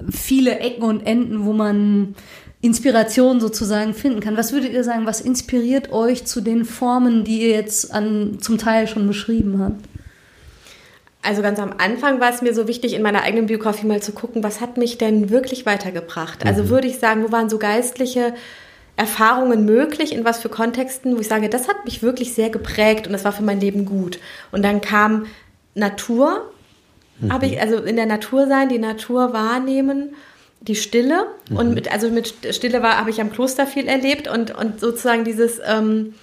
[0.09, 2.15] viele Ecken und Enden, wo man
[2.61, 4.35] Inspiration sozusagen finden kann.
[4.35, 8.57] Was würdet ihr sagen, was inspiriert euch zu den Formen, die ihr jetzt an, zum
[8.57, 9.85] Teil schon beschrieben habt?
[11.21, 14.13] Also ganz am Anfang war es mir so wichtig, in meiner eigenen Biografie mal zu
[14.13, 16.45] gucken, was hat mich denn wirklich weitergebracht?
[16.45, 18.33] Also würde ich sagen, wo waren so geistliche
[18.99, 23.07] Erfahrungen möglich, in was für Kontexten, wo ich sage, das hat mich wirklich sehr geprägt
[23.07, 24.19] und das war für mein Leben gut.
[24.51, 25.27] Und dann kam
[25.73, 26.51] Natur,
[27.29, 30.15] habe ich, also in der Natur sein, die Natur wahrnehmen,
[30.59, 31.27] die Stille.
[31.49, 35.23] Und mit, also mit Stille war, habe ich am Kloster viel erlebt und, und sozusagen
[35.23, 36.13] dieses, ähm,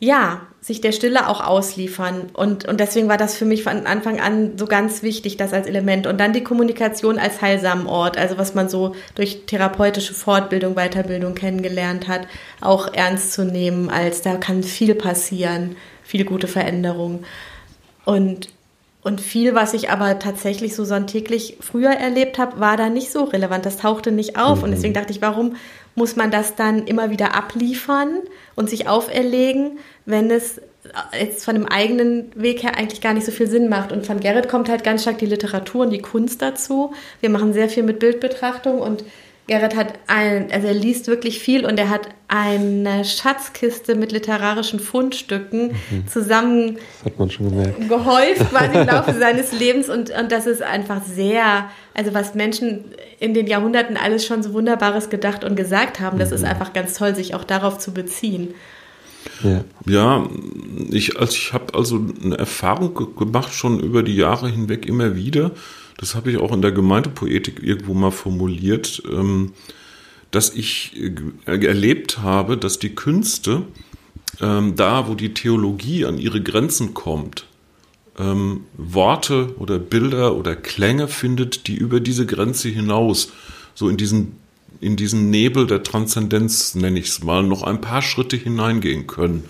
[0.00, 2.30] ja, sich der Stille auch ausliefern.
[2.32, 5.66] Und, und deswegen war das für mich von Anfang an so ganz wichtig, das als
[5.66, 6.06] Element.
[6.06, 11.34] Und dann die Kommunikation als heilsamen Ort, also was man so durch therapeutische Fortbildung, Weiterbildung
[11.34, 12.28] kennengelernt hat,
[12.60, 17.24] auch ernst zu nehmen, als da kann viel passieren, viel gute Veränderung.
[18.04, 18.48] Und,
[19.02, 23.24] und viel, was ich aber tatsächlich so sonntäglich früher erlebt habe, war da nicht so
[23.24, 23.66] relevant.
[23.66, 24.62] Das tauchte nicht auf.
[24.62, 25.56] Und deswegen dachte ich, warum
[25.94, 28.20] muss man das dann immer wieder abliefern
[28.54, 30.60] und sich auferlegen, wenn es
[31.18, 33.92] jetzt von dem eigenen Weg her eigentlich gar nicht so viel Sinn macht.
[33.92, 36.92] Und von Gerrit kommt halt ganz stark die Literatur und die Kunst dazu.
[37.20, 39.04] Wir machen sehr viel mit Bildbetrachtung und
[39.48, 44.78] Gerrit hat ein, also er liest wirklich viel und er hat eine Schatzkiste mit literarischen
[44.78, 45.72] Fundstücken
[46.10, 47.88] zusammen Das hat man schon gemerkt.
[47.88, 52.84] gehäuft quasi im Laufe seines Lebens und, und das ist einfach sehr, also was Menschen
[53.18, 56.94] in den Jahrhunderten alles schon so Wunderbares gedacht und gesagt haben, das ist einfach ganz
[56.94, 58.54] toll, sich auch darauf zu beziehen.
[59.42, 59.64] Ja.
[59.86, 60.26] Ja,
[60.90, 65.14] ich, also ich habe also eine Erfahrung ge- gemacht, schon über die Jahre hinweg immer
[65.16, 65.50] wieder.
[66.02, 69.52] Das habe ich auch in der Gemeindepoetik irgendwo mal formuliert, ähm,
[70.32, 71.00] dass ich
[71.46, 73.62] äh, erlebt habe, dass die Künste
[74.40, 77.46] ähm, da, wo die Theologie an ihre Grenzen kommt,
[78.18, 83.30] ähm, Worte oder Bilder oder Klänge findet, die über diese Grenze hinaus,
[83.76, 84.40] so in diesen,
[84.80, 89.44] in diesen Nebel der Transzendenz, nenne ich es mal, noch ein paar Schritte hineingehen können.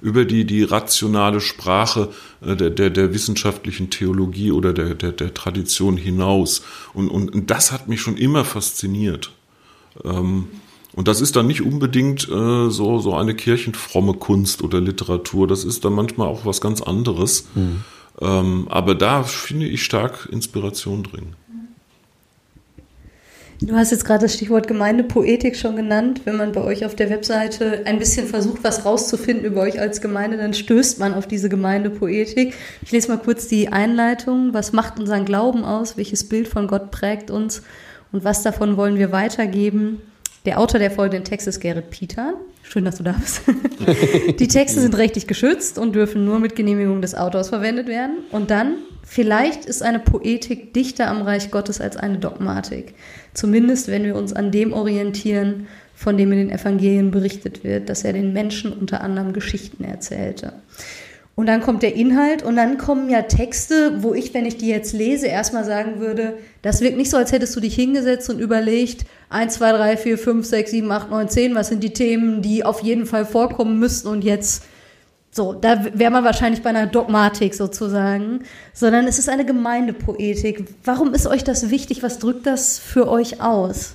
[0.00, 5.34] Über die, die rationale Sprache äh, der, der, der wissenschaftlichen Theologie oder der, der, der
[5.34, 6.62] Tradition hinaus.
[6.94, 9.32] Und, und, und das hat mich schon immer fasziniert.
[10.04, 10.48] Ähm,
[10.94, 15.46] und das ist dann nicht unbedingt äh, so, so eine kirchenfromme Kunst oder Literatur.
[15.46, 17.48] Das ist dann manchmal auch was ganz anderes.
[17.54, 17.84] Mhm.
[18.20, 21.34] Ähm, aber da finde ich stark Inspiration drin.
[23.60, 26.20] Du hast jetzt gerade das Stichwort Gemeindepoetik schon genannt.
[26.24, 30.00] Wenn man bei euch auf der Webseite ein bisschen versucht, was rauszufinden über euch als
[30.00, 32.54] Gemeinde, dann stößt man auf diese Gemeindepoetik.
[32.82, 34.54] Ich lese mal kurz die Einleitung.
[34.54, 35.96] Was macht unseren Glauben aus?
[35.96, 37.62] Welches Bild von Gott prägt uns?
[38.12, 40.02] Und was davon wollen wir weitergeben?
[40.44, 42.34] Der Autor der folgenden Texte ist Gerrit Pieter.
[42.62, 43.42] Schön, dass du da bist.
[44.38, 48.18] Die Texte sind rechtlich geschützt und dürfen nur mit Genehmigung des Autors verwendet werden.
[48.30, 52.94] Und dann, vielleicht ist eine Poetik dichter am Reich Gottes als eine Dogmatik.
[53.34, 58.04] Zumindest, wenn wir uns an dem orientieren, von dem in den Evangelien berichtet wird, dass
[58.04, 60.52] er den Menschen unter anderem Geschichten erzählte.
[61.38, 64.68] Und dann kommt der Inhalt und dann kommen ja Texte, wo ich, wenn ich die
[64.68, 68.40] jetzt lese, erstmal sagen würde, das wirkt nicht so, als hättest du dich hingesetzt und
[68.40, 72.42] überlegt, 1, 2, 3, 4, 5, 6, 7, 8, 9, 10, was sind die Themen,
[72.42, 74.64] die auf jeden Fall vorkommen müssten und jetzt
[75.38, 78.40] so, da wäre man wahrscheinlich bei einer Dogmatik sozusagen,
[78.74, 80.64] sondern es ist eine Gemeindepoetik.
[80.84, 82.02] Warum ist euch das wichtig?
[82.02, 83.94] Was drückt das für euch aus?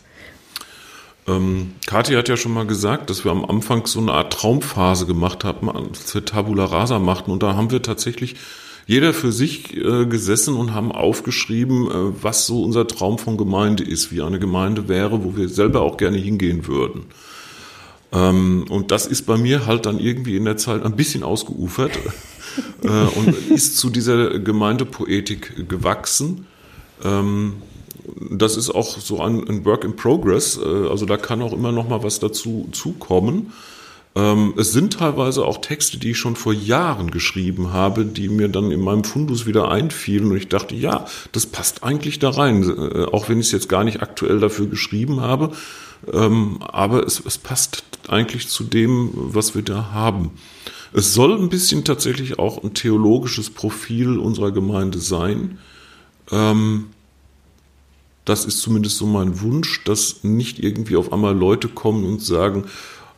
[1.27, 5.05] Ähm, Kathi hat ja schon mal gesagt, dass wir am Anfang so eine Art Traumphase
[5.05, 7.29] gemacht haben, als wir Tabula Rasa machten.
[7.29, 8.37] Und da haben wir tatsächlich
[8.85, 13.83] jeder für sich äh, gesessen und haben aufgeschrieben, äh, was so unser Traum von Gemeinde
[13.83, 17.05] ist, wie eine Gemeinde wäre, wo wir selber auch gerne hingehen würden.
[18.13, 21.91] Ähm, und das ist bei mir halt dann irgendwie in der Zeit ein bisschen ausgeufert
[22.83, 26.45] äh, und ist zu dieser Gemeindepoetik gewachsen.
[27.03, 27.55] Ähm,
[28.29, 30.57] das ist auch so ein, Work in Progress.
[30.57, 33.51] Äh, also da kann auch immer noch mal was dazu zukommen.
[34.15, 38.47] Ähm, es sind teilweise auch Texte, die ich schon vor Jahren geschrieben habe, die mir
[38.47, 42.63] dann in meinem Fundus wieder einfielen und ich dachte, ja, das passt eigentlich da rein,
[42.63, 45.51] äh, auch wenn ich es jetzt gar nicht aktuell dafür geschrieben habe.
[46.11, 50.31] Ähm, aber es, es passt eigentlich zu dem, was wir da haben.
[50.91, 55.57] Es soll ein bisschen tatsächlich auch ein theologisches Profil unserer Gemeinde sein.
[56.31, 56.87] Ähm,
[58.25, 62.65] das ist zumindest so mein Wunsch, dass nicht irgendwie auf einmal Leute kommen und sagen,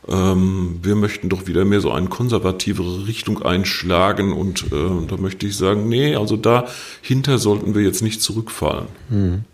[0.08, 5.46] ähm, wir möchten doch wieder mehr so eine konservativere Richtung einschlagen und äh, da möchte
[5.46, 8.86] ich sagen, nee, also dahinter sollten wir jetzt nicht zurückfallen.
[9.10, 9.44] Mhm.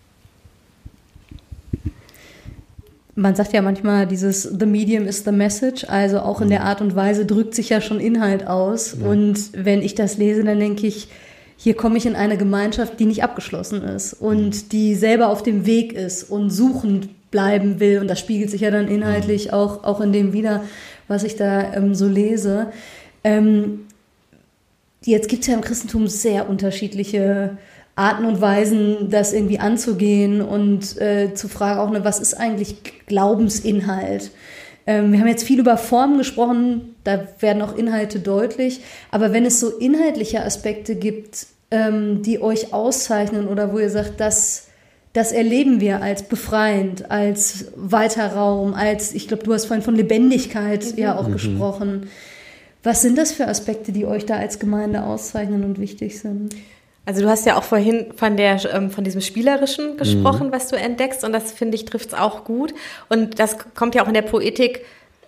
[3.14, 6.66] Man sagt ja manchmal, dieses The Medium is the Message, also auch in der mhm.
[6.66, 8.96] Art und Weise drückt sich ja schon Inhalt aus.
[8.98, 9.06] Ja.
[9.06, 11.08] Und wenn ich das lese, dann denke ich,
[11.56, 14.68] hier komme ich in eine Gemeinschaft, die nicht abgeschlossen ist und mhm.
[14.70, 17.98] die selber auf dem Weg ist und suchend bleiben will.
[17.98, 19.54] Und das spiegelt sich ja dann inhaltlich mhm.
[19.54, 20.62] auch, auch in dem wieder,
[21.08, 22.68] was ich da ähm, so lese.
[23.24, 23.86] Ähm,
[25.04, 27.58] jetzt gibt es ja im Christentum sehr unterschiedliche
[27.96, 32.76] Arten und Weisen, das irgendwie anzugehen und äh, zu fragen auch, ne, was ist eigentlich
[33.06, 34.30] Glaubensinhalt?
[34.86, 38.80] Ähm, wir haben jetzt viel über Formen gesprochen, da werden auch Inhalte deutlich.
[39.10, 44.20] Aber wenn es so inhaltliche Aspekte gibt, ähm, die euch auszeichnen oder wo ihr sagt,
[44.20, 44.68] das,
[45.12, 49.94] das erleben wir als befreiend, als weiter Raum, als, ich glaube, du hast vorhin von
[49.94, 50.98] Lebendigkeit mhm.
[50.98, 51.32] ja auch mhm.
[51.32, 52.10] gesprochen.
[52.82, 56.54] Was sind das für Aspekte, die euch da als Gemeinde auszeichnen und wichtig sind?
[57.04, 60.52] Also du hast ja auch vorhin von der ähm, von diesem spielerischen gesprochen, mhm.
[60.52, 62.72] was du entdeckst und das finde ich trifft es auch gut
[63.08, 64.84] und das kommt ja auch in der Poetik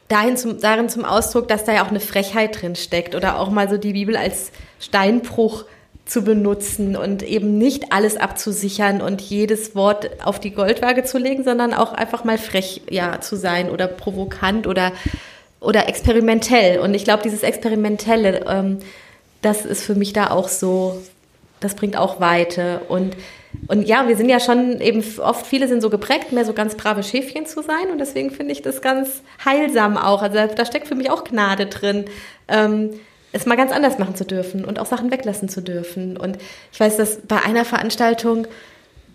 [0.08, 3.50] dahin zum, darin zum Ausdruck, dass da ja auch eine Frechheit drin steckt oder auch
[3.50, 5.64] mal so die Bibel als Steinbruch
[6.06, 11.44] zu benutzen und eben nicht alles abzusichern und jedes Wort auf die Goldwaage zu legen,
[11.44, 14.92] sondern auch einfach mal frech ja zu sein oder provokant oder
[15.60, 18.78] oder experimentell und ich glaube dieses experimentelle ähm,
[19.40, 21.00] das ist für mich da auch so
[21.64, 22.82] das bringt auch Weite.
[22.88, 23.16] Und,
[23.66, 26.76] und ja, wir sind ja schon eben oft, viele sind so geprägt, mehr so ganz
[26.76, 27.90] brave Schäfchen zu sein.
[27.90, 30.22] Und deswegen finde ich das ganz heilsam auch.
[30.22, 32.04] Also da steckt für mich auch Gnade drin.
[32.46, 32.90] Ähm,
[33.34, 36.16] es mal ganz anders machen zu dürfen und auch Sachen weglassen zu dürfen.
[36.16, 36.38] Und
[36.72, 38.46] ich weiß, dass bei einer Veranstaltung,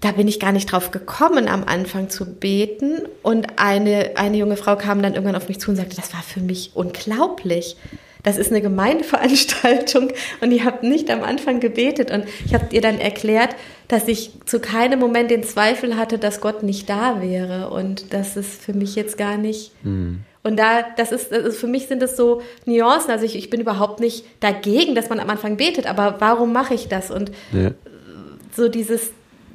[0.01, 3.01] da bin ich gar nicht drauf gekommen, am Anfang zu beten.
[3.23, 6.21] Und eine, eine junge Frau kam dann irgendwann auf mich zu und sagte, das war
[6.21, 7.77] für mich unglaublich
[8.23, 10.11] das ist eine Gemeindeveranstaltung
[10.41, 13.55] und ihr habt nicht am Anfang gebetet und ich habe ihr dann erklärt,
[13.87, 18.35] dass ich zu keinem Moment den Zweifel hatte, dass Gott nicht da wäre und das
[18.35, 19.71] ist für mich jetzt gar nicht.
[19.83, 20.25] Mhm.
[20.43, 23.11] Und da, das ist, ist, für mich sind das so Nuancen.
[23.11, 26.73] Also ich, ich bin überhaupt nicht dagegen, dass man am Anfang betet, aber warum mache
[26.73, 27.11] ich das?
[27.11, 27.71] Und ja.
[28.55, 29.11] so dieses,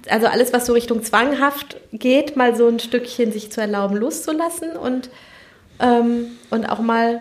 [0.09, 4.73] also alles, was so Richtung zwanghaft geht, mal so ein Stückchen sich zu erlauben, loszulassen
[4.73, 5.09] und,
[5.81, 7.21] ähm, und auch mal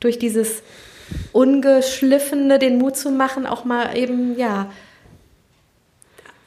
[0.00, 0.62] durch dieses
[1.32, 4.70] Ungeschliffene den Mut zu machen, auch mal eben, ja,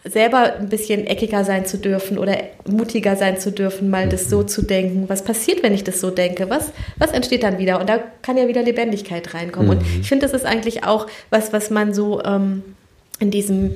[0.06, 2.38] selber ein bisschen eckiger sein zu dürfen oder
[2.68, 5.06] mutiger sein zu dürfen, mal das so zu denken.
[5.10, 6.50] Was passiert, wenn ich das so denke?
[6.50, 7.80] Was, was entsteht dann wieder?
[7.80, 9.68] Und da kann ja wieder Lebendigkeit reinkommen.
[9.68, 9.78] Mhm.
[9.78, 12.64] Und ich finde, das ist eigentlich auch was, was man so ähm,
[13.20, 13.76] in diesem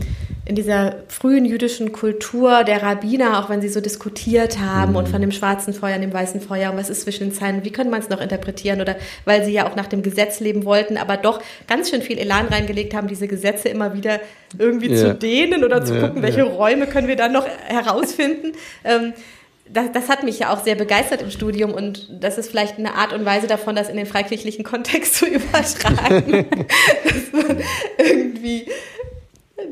[0.49, 4.97] in dieser frühen jüdischen Kultur der Rabbiner, auch wenn sie so diskutiert haben mhm.
[4.97, 7.63] und von dem schwarzen Feuer und dem weißen Feuer und was ist zwischen den Zeilen,
[7.63, 10.65] wie können man es noch interpretieren oder weil sie ja auch nach dem Gesetz leben
[10.65, 14.19] wollten, aber doch ganz schön viel Elan reingelegt haben, diese Gesetze immer wieder
[14.57, 14.97] irgendwie ja.
[14.97, 16.45] zu dehnen oder zu ja, gucken, welche ja.
[16.45, 18.53] Räume können wir dann noch herausfinden.
[18.83, 19.13] Ähm,
[19.71, 22.95] das, das, hat mich ja auch sehr begeistert im Studium und das ist vielleicht eine
[22.95, 26.47] Art und Weise davon, das in den freikirchlichen Kontext zu übertragen.
[27.03, 27.61] dass man
[27.99, 28.65] irgendwie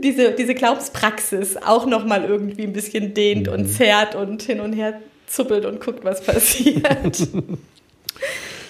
[0.03, 3.53] diese, diese Glaubenspraxis auch nochmal irgendwie ein bisschen dehnt mhm.
[3.53, 7.27] und zerrt und hin und her zuppelt und guckt, was passiert.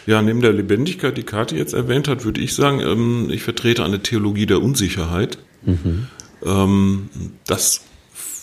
[0.07, 3.83] Ja, neben der Lebendigkeit, die Kathi jetzt erwähnt hat, würde ich sagen, ähm, ich vertrete
[3.83, 5.37] eine Theologie der Unsicherheit.
[5.63, 6.07] Mhm.
[6.45, 7.09] Ähm,
[7.45, 7.81] das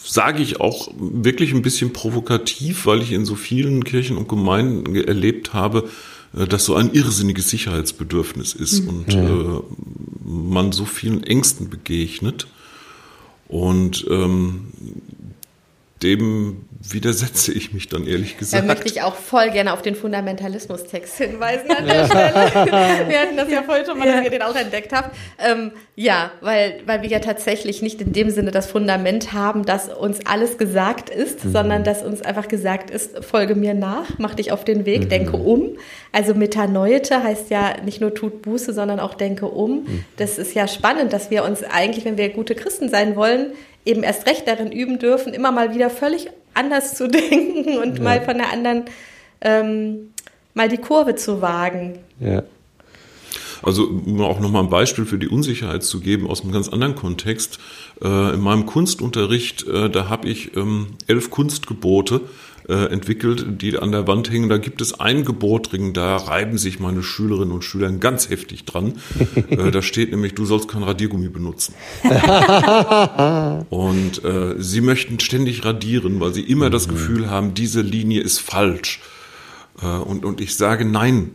[0.04, 4.94] sage ich auch wirklich ein bisschen provokativ, weil ich in so vielen Kirchen und Gemeinden
[4.94, 5.88] erlebt habe,
[6.36, 8.88] äh, dass so ein irrsinniges Sicherheitsbedürfnis ist mhm.
[8.88, 9.62] und äh,
[10.22, 12.46] man so vielen Ängsten begegnet.
[13.48, 14.72] Und ähm,
[16.02, 16.56] dem
[16.86, 18.62] widersetze ich mich dann ehrlich gesagt.
[18.62, 23.08] Da möchte ich auch voll gerne auf den Fundamentalismus-Text hinweisen an der Stelle.
[23.08, 25.16] wir hatten das ja vorhin schon mal, dass ihr den auch entdeckt habt.
[25.38, 29.88] Ähm, ja, weil, weil wir ja tatsächlich nicht in dem Sinne das Fundament haben, dass
[29.88, 31.52] uns alles gesagt ist, mhm.
[31.52, 35.08] sondern dass uns einfach gesagt ist, folge mir nach, mach dich auf den Weg, mhm.
[35.08, 35.78] denke um.
[36.12, 39.84] Also Metanoite heißt ja nicht nur tut Buße, sondern auch denke um.
[39.84, 40.04] Mhm.
[40.18, 43.52] Das ist ja spannend, dass wir uns eigentlich, wenn wir gute Christen sein wollen,
[43.86, 48.02] eben erst recht darin üben dürfen, immer mal wieder völlig anders zu denken und ja.
[48.02, 48.84] mal von der anderen
[49.40, 50.10] ähm,
[50.54, 51.98] mal die Kurve zu wagen.
[52.20, 52.42] Ja.
[53.62, 56.94] Also um auch nochmal ein Beispiel für die Unsicherheit zu geben aus einem ganz anderen
[56.94, 57.58] Kontext.
[58.02, 62.20] Äh, in meinem Kunstunterricht, äh, da habe ich ähm, elf Kunstgebote
[62.68, 64.48] äh, entwickelt, die an der Wand hängen.
[64.48, 68.94] Da gibt es ein Gebotring, da reiben sich meine Schülerinnen und Schüler ganz heftig dran.
[69.50, 71.74] äh, da steht nämlich, du sollst kein Radiergummi benutzen.
[73.70, 76.92] und äh, sie möchten ständig radieren, weil sie immer das mhm.
[76.92, 79.00] Gefühl haben, diese Linie ist falsch.
[79.82, 81.32] Äh, und, und ich sage, nein,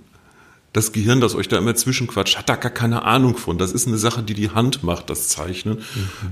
[0.74, 3.58] das Gehirn, das euch da immer zwischenquatscht, hat da gar keine Ahnung von.
[3.58, 5.78] Das ist eine Sache, die die Hand macht, das Zeichnen.
[5.78, 5.84] Mhm.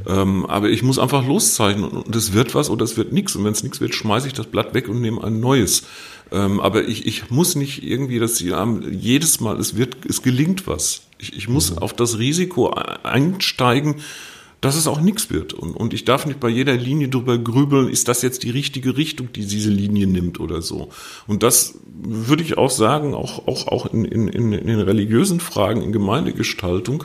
[0.05, 3.35] Ähm, aber ich muss einfach loszeichnen und es wird was oder es wird nichts.
[3.35, 5.83] Und wenn es nichts wird, schmeiße ich das Blatt weg und nehme ein neues.
[6.31, 8.53] Ähm, aber ich, ich muss nicht irgendwie, dass die
[8.91, 11.01] jedes Mal, es wird, es gelingt was.
[11.17, 11.79] Ich, ich muss mhm.
[11.79, 12.69] auf das Risiko
[13.03, 13.95] einsteigen,
[14.61, 15.53] dass es auch nichts wird.
[15.53, 18.97] Und, und ich darf nicht bei jeder Linie drüber grübeln, ist das jetzt die richtige
[18.97, 20.89] Richtung, die diese Linie nimmt oder so.
[21.27, 25.81] Und das würde ich auch sagen, auch, auch, auch in, in, in, in religiösen Fragen,
[25.81, 27.03] in Gemeindegestaltung,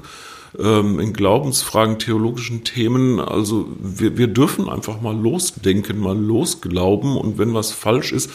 [0.58, 3.20] ähm, in Glaubensfragen, theologischen Themen.
[3.20, 8.30] Also wir, wir dürfen einfach mal losdenken, mal losglauben und wenn was falsch ist,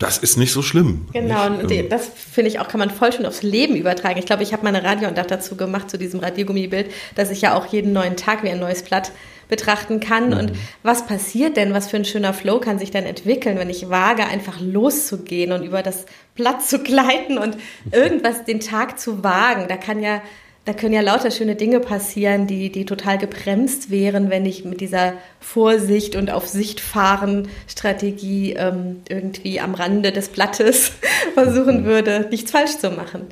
[0.00, 1.06] das ist nicht so schlimm.
[1.12, 4.18] Genau, und ähm, das finde ich auch, kann man voll schön aufs Leben übertragen.
[4.18, 7.66] Ich glaube, ich habe meine Radioandacht dazu gemacht, zu diesem Radiergummibild, dass ich ja auch
[7.66, 9.12] jeden neuen Tag wie ein neues Blatt
[9.50, 10.28] betrachten kann.
[10.28, 10.38] Mhm.
[10.38, 13.90] Und was passiert denn, was für ein schöner Flow kann sich dann entwickeln, wenn ich
[13.90, 17.58] wage, einfach loszugehen und über das Blatt zu gleiten und
[17.92, 19.66] irgendwas den Tag zu wagen.
[19.68, 20.22] Da kann ja
[20.70, 24.80] da können ja lauter schöne Dinge passieren, die, die total gebremst wären, wenn ich mit
[24.80, 30.92] dieser Vorsicht und auf Sicht fahren Strategie ähm, irgendwie am Rande des Blattes
[31.34, 33.22] versuchen würde, nichts falsch zu machen.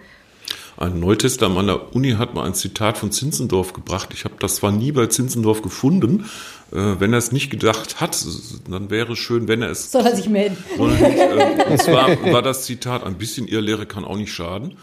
[0.77, 4.11] Ein Neutester an meiner Uni hat mal ein Zitat von Zinzendorf gebracht.
[4.13, 6.25] Ich habe das zwar nie bei Zinzendorf gefunden.
[6.73, 8.25] Äh, wenn er es nicht gedacht hat,
[8.69, 9.91] dann wäre es schön, wenn er es.
[9.91, 10.57] Soll er sich melden?
[10.77, 14.77] Nicht, äh, und zwar war das Zitat: Ein bisschen Irrlehre kann auch nicht schaden.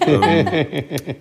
[0.00, 0.48] ähm,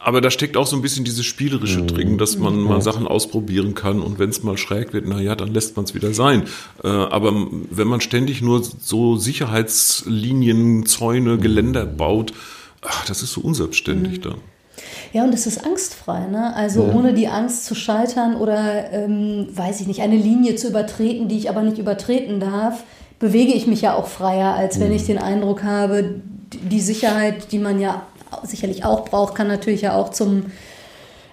[0.00, 1.86] aber da steckt auch so ein bisschen dieses spielerische mhm.
[1.88, 5.34] drin, dass man mal Sachen ausprobieren kann und wenn es mal schräg wird, na ja,
[5.34, 6.44] dann lässt man es wieder sein.
[6.84, 7.32] Äh, aber
[7.70, 11.40] wenn man ständig nur so Sicherheitslinien, Zäune, mhm.
[11.40, 12.32] Geländer baut,
[12.82, 14.22] ach, das ist so unselbstständig mhm.
[14.22, 14.34] dann.
[15.12, 16.54] Ja, und es ist angstfrei, ne?
[16.54, 16.94] Also ja.
[16.94, 21.38] ohne die Angst zu scheitern oder, ähm, weiß ich nicht, eine Linie zu übertreten, die
[21.38, 22.84] ich aber nicht übertreten darf,
[23.18, 24.94] bewege ich mich ja auch freier, als wenn mhm.
[24.94, 26.20] ich den Eindruck habe,
[26.52, 28.06] die Sicherheit, die man ja
[28.42, 30.46] sicherlich auch braucht, kann natürlich ja auch zum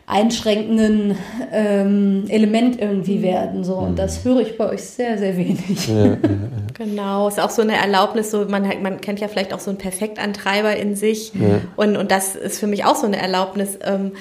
[0.07, 1.17] einschränkenden
[1.51, 3.63] ähm, Element irgendwie werden.
[3.63, 3.75] So.
[3.75, 5.87] Und das höre ich bei euch sehr, sehr wenig.
[5.87, 6.17] Ja, ja, ja.
[6.77, 9.77] Genau, ist auch so eine Erlaubnis, so man, man kennt ja vielleicht auch so einen
[9.77, 11.31] Perfektantreiber in sich.
[11.77, 13.79] Und, und das ist für mich auch so eine Erlaubnis.
[13.81, 14.11] Ähm,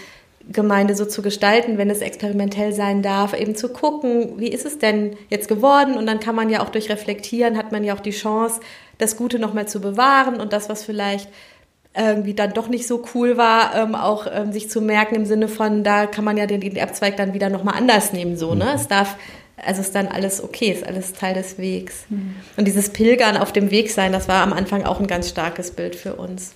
[0.52, 4.78] Gemeinde so zu gestalten, wenn es experimentell sein darf, eben zu gucken, wie ist es
[4.78, 8.00] denn jetzt geworden und dann kann man ja auch durch Reflektieren, hat man ja auch
[8.00, 8.60] die Chance,
[8.98, 11.28] das Gute nochmal zu bewahren und das, was vielleicht
[11.96, 15.46] irgendwie dann doch nicht so cool war, ähm, auch ähm, sich zu merken im Sinne
[15.48, 18.64] von, da kann man ja den, den Erbzweig dann wieder nochmal anders nehmen, so, ne?
[18.64, 18.70] Mhm.
[18.74, 19.16] Es darf,
[19.64, 22.04] also ist dann alles okay, ist alles Teil des Wegs.
[22.08, 22.34] Mhm.
[22.56, 25.70] Und dieses Pilgern auf dem Weg sein, das war am Anfang auch ein ganz starkes
[25.70, 26.52] Bild für uns.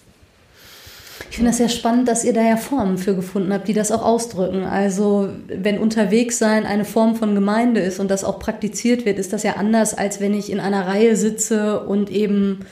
[1.31, 3.93] Ich finde das sehr spannend, dass ihr da ja Formen für gefunden habt, die das
[3.93, 4.65] auch ausdrücken.
[4.65, 9.33] Also wenn unterwegs sein eine Form von Gemeinde ist und das auch praktiziert wird, ist
[9.33, 12.65] das ja anders, als wenn ich in einer Reihe sitze und eben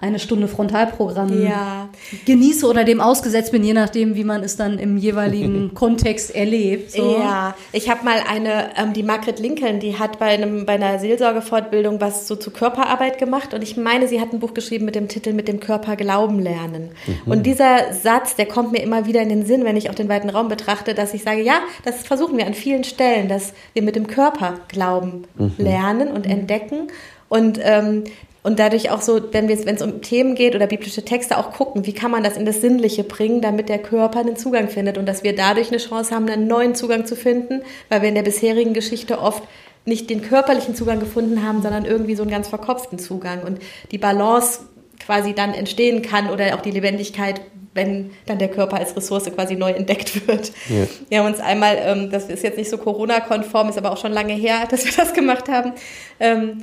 [0.00, 1.88] eine Stunde Frontalprogramm ja.
[2.24, 6.92] genieße oder dem ausgesetzt bin, je nachdem, wie man es dann im jeweiligen Kontext erlebt.
[6.92, 7.18] So.
[7.18, 11.00] Ja, ich habe mal eine, ähm, die Margret Lincoln, die hat bei, einem, bei einer
[11.00, 14.94] Seelsorgefortbildung was so zu Körperarbeit gemacht und ich meine, sie hat ein Buch geschrieben mit
[14.94, 16.90] dem Titel Mit dem Körper Glauben lernen.
[17.06, 17.32] Mhm.
[17.32, 20.08] Und dieser Satz, der kommt mir immer wieder in den Sinn, wenn ich auch den
[20.08, 23.82] weiten Raum betrachte, dass ich sage, ja, das versuchen wir an vielen Stellen, dass wir
[23.82, 25.54] mit dem Körper Glauben mhm.
[25.58, 26.88] lernen und entdecken.
[27.28, 28.04] Und ähm,
[28.42, 31.92] und dadurch auch so, wenn es um Themen geht oder biblische Texte, auch gucken, wie
[31.92, 35.22] kann man das in das Sinnliche bringen, damit der Körper einen Zugang findet und dass
[35.22, 38.74] wir dadurch eine Chance haben, einen neuen Zugang zu finden, weil wir in der bisherigen
[38.74, 39.42] Geschichte oft
[39.84, 43.58] nicht den körperlichen Zugang gefunden haben, sondern irgendwie so einen ganz verkopften Zugang und
[43.90, 44.60] die Balance
[45.00, 47.40] quasi dann entstehen kann oder auch die Lebendigkeit,
[47.74, 50.52] wenn dann der Körper als Ressource quasi neu entdeckt wird.
[50.68, 50.86] Ja.
[51.08, 54.12] Wir haben uns einmal, ähm, das ist jetzt nicht so Corona-konform, ist aber auch schon
[54.12, 55.72] lange her, dass wir das gemacht haben,
[56.20, 56.58] ähm,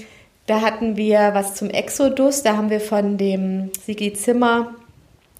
[0.47, 2.43] da hatten wir was zum Exodus.
[2.43, 4.73] Da haben wir von dem Sigi Zimmer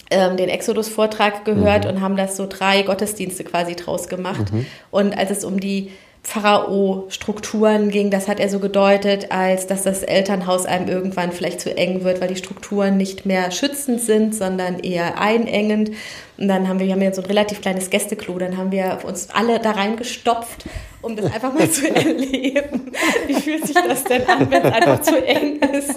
[0.09, 1.91] ähm, den Exodus-Vortrag gehört mhm.
[1.91, 4.51] und haben das so drei Gottesdienste quasi draus gemacht.
[4.51, 4.65] Mhm.
[4.91, 5.91] Und als es um die
[6.25, 11.77] Pharao-Strukturen ging, das hat er so gedeutet, als dass das Elternhaus einem irgendwann vielleicht zu
[11.77, 15.91] eng wird, weil die Strukturen nicht mehr schützend sind, sondern eher einengend.
[16.39, 19.01] Und dann haben wir, wir haben ja so ein relativ kleines Gästeklo, dann haben wir
[19.05, 20.65] uns alle da reingestopft,
[21.03, 22.91] um das einfach mal zu erleben.
[23.27, 25.93] Wie fühlt sich das denn an, wenn es einfach zu eng ist?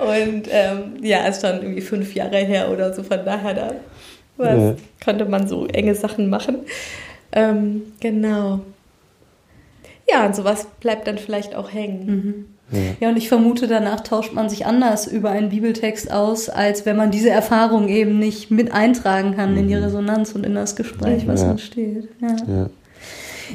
[0.00, 3.72] Und ähm, ja, ist schon irgendwie fünf Jahre her oder so, von daher da
[4.36, 4.74] was, ja.
[5.04, 6.64] konnte man so enge Sachen machen.
[7.30, 8.60] Ähm, genau.
[10.08, 12.06] Ja, und sowas bleibt dann vielleicht auch hängen.
[12.06, 12.46] Mhm.
[12.72, 12.78] Ja.
[13.00, 16.96] ja, und ich vermute, danach tauscht man sich anders über einen Bibeltext aus, als wenn
[16.96, 19.58] man diese Erfahrung eben nicht mit eintragen kann mhm.
[19.58, 19.82] in die mhm.
[19.82, 21.50] Resonanz und in das Gespräch, was ja.
[21.50, 22.08] entsteht.
[22.20, 22.36] Ja.
[22.46, 22.70] ja.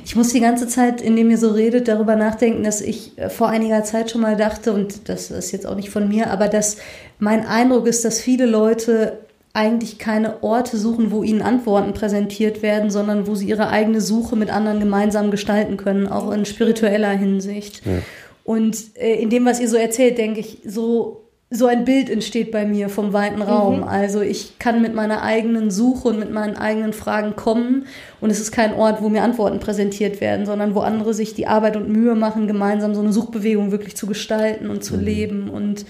[0.04, 3.48] Ich muss die ganze Zeit, indem ihr so redet, darüber nachdenken, dass ich äh, vor
[3.48, 6.78] einiger Zeit schon mal dachte, und das ist jetzt auch nicht von mir, aber dass
[7.20, 9.20] mein Eindruck ist, dass viele Leute
[9.56, 14.36] eigentlich keine Orte suchen, wo ihnen Antworten präsentiert werden, sondern wo sie ihre eigene Suche
[14.36, 17.86] mit anderen gemeinsam gestalten können, auch in spiritueller Hinsicht.
[17.86, 18.00] Ja.
[18.44, 22.52] Und äh, in dem, was ihr so erzählt, denke ich, so, so ein Bild entsteht
[22.52, 23.78] bei mir vom weiten Raum.
[23.78, 23.84] Mhm.
[23.86, 27.86] Also ich kann mit meiner eigenen Suche und mit meinen eigenen Fragen kommen
[28.20, 31.48] und es ist kein Ort, wo mir Antworten präsentiert werden, sondern wo andere sich die
[31.48, 35.04] Arbeit und Mühe machen, gemeinsam so eine Suchbewegung wirklich zu gestalten und zu mhm.
[35.04, 35.86] leben und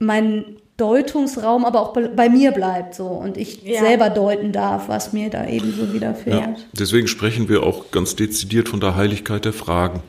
[0.00, 0.44] mein
[0.78, 3.80] Deutungsraum aber auch bei, mir bleibt so und ich ja.
[3.80, 6.58] selber deuten darf, was mir da eben so widerfährt.
[6.58, 10.02] Ja, deswegen sprechen wir auch ganz dezidiert von der Heiligkeit der Fragen,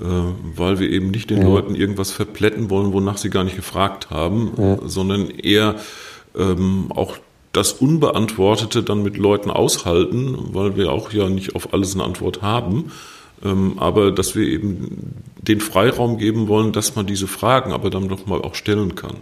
[0.00, 1.48] äh, weil wir eben nicht den ja.
[1.48, 4.78] Leuten irgendwas verplätten wollen, wonach sie gar nicht gefragt haben, ja.
[4.86, 5.74] sondern eher
[6.38, 7.16] ähm, auch
[7.52, 12.42] das Unbeantwortete dann mit Leuten aushalten, weil wir auch ja nicht auf alles eine Antwort
[12.42, 12.92] haben.
[13.44, 18.08] Ähm, aber dass wir eben den Freiraum geben wollen, dass man diese Fragen aber dann
[18.08, 19.16] doch mal auch stellen kann.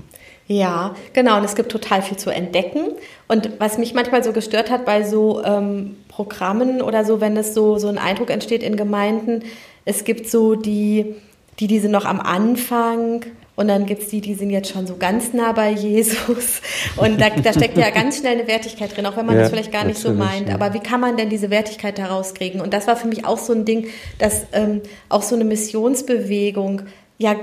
[0.49, 1.37] Ja, genau.
[1.37, 2.93] Und es gibt total viel zu entdecken.
[3.29, 7.55] Und was mich manchmal so gestört hat bei so ähm, Programmen oder so, wenn es
[7.55, 9.45] so, so ein Eindruck entsteht in Gemeinden,
[9.85, 11.15] es gibt so die,
[11.61, 13.25] die, die sind noch am Anfang
[13.57, 16.63] und dann gibt es die, die sind jetzt schon so ganz nah bei Jesus.
[16.97, 19.51] Und da, da steckt ja ganz schnell eine Wertigkeit drin, auch wenn man ja, das
[19.51, 20.49] vielleicht gar nicht so meint.
[20.49, 20.55] Ja.
[20.55, 22.61] Aber wie kann man denn diese Wertigkeit daraus kriegen?
[22.61, 23.89] Und das war für mich auch so ein Ding,
[24.19, 26.83] dass ähm, auch so eine Missionsbewegung
[27.19, 27.35] ja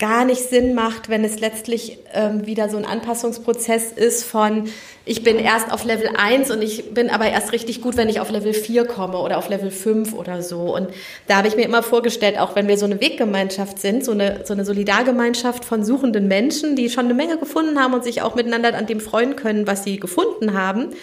[0.00, 4.64] gar nicht Sinn macht, wenn es letztlich ähm, wieder so ein Anpassungsprozess ist von,
[5.04, 8.18] ich bin erst auf Level 1 und ich bin aber erst richtig gut, wenn ich
[8.18, 10.74] auf Level 4 komme oder auf Level 5 oder so.
[10.74, 10.88] Und
[11.28, 14.40] da habe ich mir immer vorgestellt, auch wenn wir so eine Weggemeinschaft sind, so eine,
[14.44, 18.34] so eine Solidargemeinschaft von suchenden Menschen, die schon eine Menge gefunden haben und sich auch
[18.34, 20.94] miteinander an dem freuen können, was sie gefunden haben,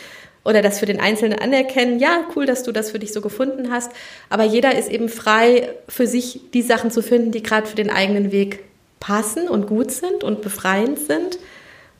[0.44, 3.70] oder das für den Einzelnen anerkennen, ja, cool, dass du das für dich so gefunden
[3.70, 3.92] hast,
[4.30, 7.90] aber jeder ist eben frei, für sich die Sachen zu finden, die gerade für den
[7.90, 8.64] eigenen Weg
[9.00, 11.40] passen und gut sind und befreiend sind.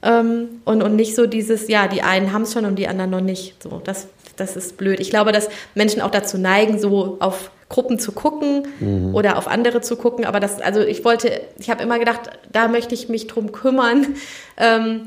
[0.04, 3.12] Ähm, und, und nicht so dieses, ja, die einen haben es schon und die anderen
[3.12, 3.62] noch nicht.
[3.62, 5.00] So, das, das ist blöd.
[5.00, 9.14] Ich glaube, dass Menschen auch dazu neigen, so auf Gruppen zu gucken mhm.
[9.14, 10.26] oder auf andere zu gucken.
[10.26, 14.16] Aber das, also ich wollte, ich habe immer gedacht, da möchte ich mich drum kümmern,
[14.58, 15.02] ähm,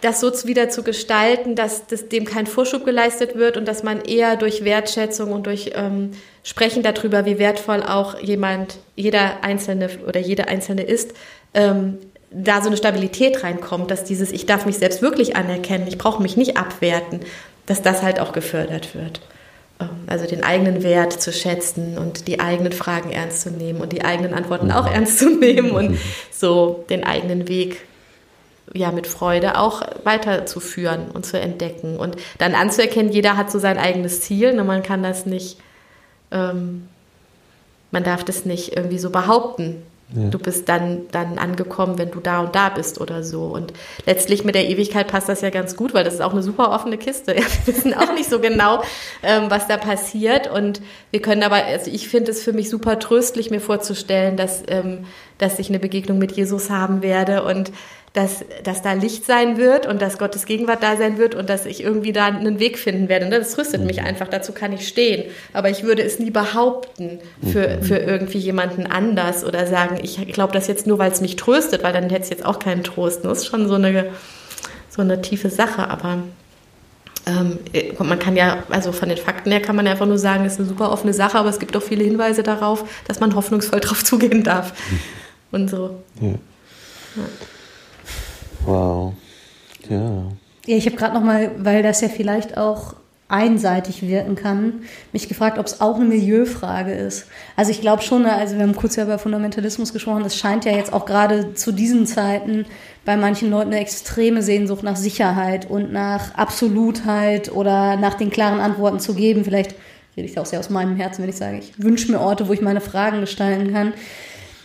[0.00, 4.00] das so wieder zu gestalten, dass, dass dem kein Vorschub geleistet wird und dass man
[4.00, 6.12] eher durch Wertschätzung und durch ähm,
[6.42, 11.12] Sprechen darüber, wie wertvoll auch jemand, jeder Einzelne oder jede Einzelne ist,
[11.54, 11.98] ähm,
[12.30, 16.22] da so eine Stabilität reinkommt, dass dieses, ich darf mich selbst wirklich anerkennen, ich brauche
[16.22, 17.20] mich nicht abwerten,
[17.66, 19.20] dass das halt auch gefördert wird.
[19.80, 23.92] Ähm, also den eigenen Wert zu schätzen und die eigenen Fragen ernst zu nehmen und
[23.92, 25.98] die eigenen Antworten auch ernst zu nehmen und
[26.30, 27.82] so den eigenen Weg
[28.72, 33.78] ja mit Freude auch weiterzuführen und zu entdecken und dann anzuerkennen, jeder hat so sein
[33.78, 35.58] eigenes Ziel und man kann das nicht,
[36.30, 36.88] ähm,
[37.90, 39.82] man darf das nicht irgendwie so behaupten.
[40.14, 40.28] Ja.
[40.28, 43.44] Du bist dann, dann angekommen, wenn du da und da bist oder so.
[43.44, 43.72] Und
[44.06, 46.72] letztlich mit der Ewigkeit passt das ja ganz gut, weil das ist auch eine super
[46.72, 47.36] offene Kiste.
[47.36, 48.82] Wir wissen auch nicht so genau,
[49.22, 50.50] ähm, was da passiert.
[50.50, 54.62] Und wir können aber, also ich finde es für mich super tröstlich, mir vorzustellen, dass,
[54.66, 55.04] ähm,
[55.38, 57.70] dass ich eine Begegnung mit Jesus haben werde und
[58.12, 61.64] dass, dass da Licht sein wird und dass Gottes Gegenwart da sein wird und dass
[61.64, 63.26] ich irgendwie da einen Weg finden werde.
[63.26, 64.06] Und das rüstet mich mhm.
[64.06, 65.30] einfach, dazu kann ich stehen.
[65.52, 67.20] Aber ich würde es nie behaupten
[67.52, 67.82] für, mhm.
[67.82, 71.84] für irgendwie jemanden anders oder sagen, ich glaube das jetzt nur, weil es mich tröstet,
[71.84, 73.24] weil dann hätte es jetzt auch keinen Trost.
[73.24, 74.06] Das ist schon so eine,
[74.88, 76.18] so eine tiefe Sache, aber
[77.26, 77.58] ähm,
[78.00, 80.60] man kann ja, also von den Fakten her kann man einfach nur sagen, es ist
[80.60, 84.02] eine super offene Sache, aber es gibt auch viele Hinweise darauf, dass man hoffnungsvoll drauf
[84.02, 84.72] zugehen darf.
[84.90, 85.00] Mhm.
[85.52, 86.02] Und so.
[86.20, 86.28] Ja.
[86.28, 87.22] Ja.
[88.64, 89.14] Wow.
[89.88, 90.24] Ja.
[90.66, 92.94] Ja, ich habe gerade noch mal, weil das ja vielleicht auch
[93.30, 94.82] einseitig wirken kann,
[95.12, 97.26] mich gefragt, ob es auch eine Milieufrage ist.
[97.56, 100.72] Also ich glaube schon, also wir haben kurz ja über Fundamentalismus gesprochen, es scheint ja
[100.72, 102.66] jetzt auch gerade zu diesen Zeiten
[103.04, 108.60] bei manchen Leuten eine extreme Sehnsucht nach Sicherheit und nach Absolutheit oder nach den klaren
[108.60, 109.44] Antworten zu geben.
[109.44, 109.76] Vielleicht
[110.16, 112.52] rede ich auch sehr aus meinem Herzen, wenn ich sage, ich wünsche mir Orte, wo
[112.52, 113.92] ich meine Fragen gestalten kann.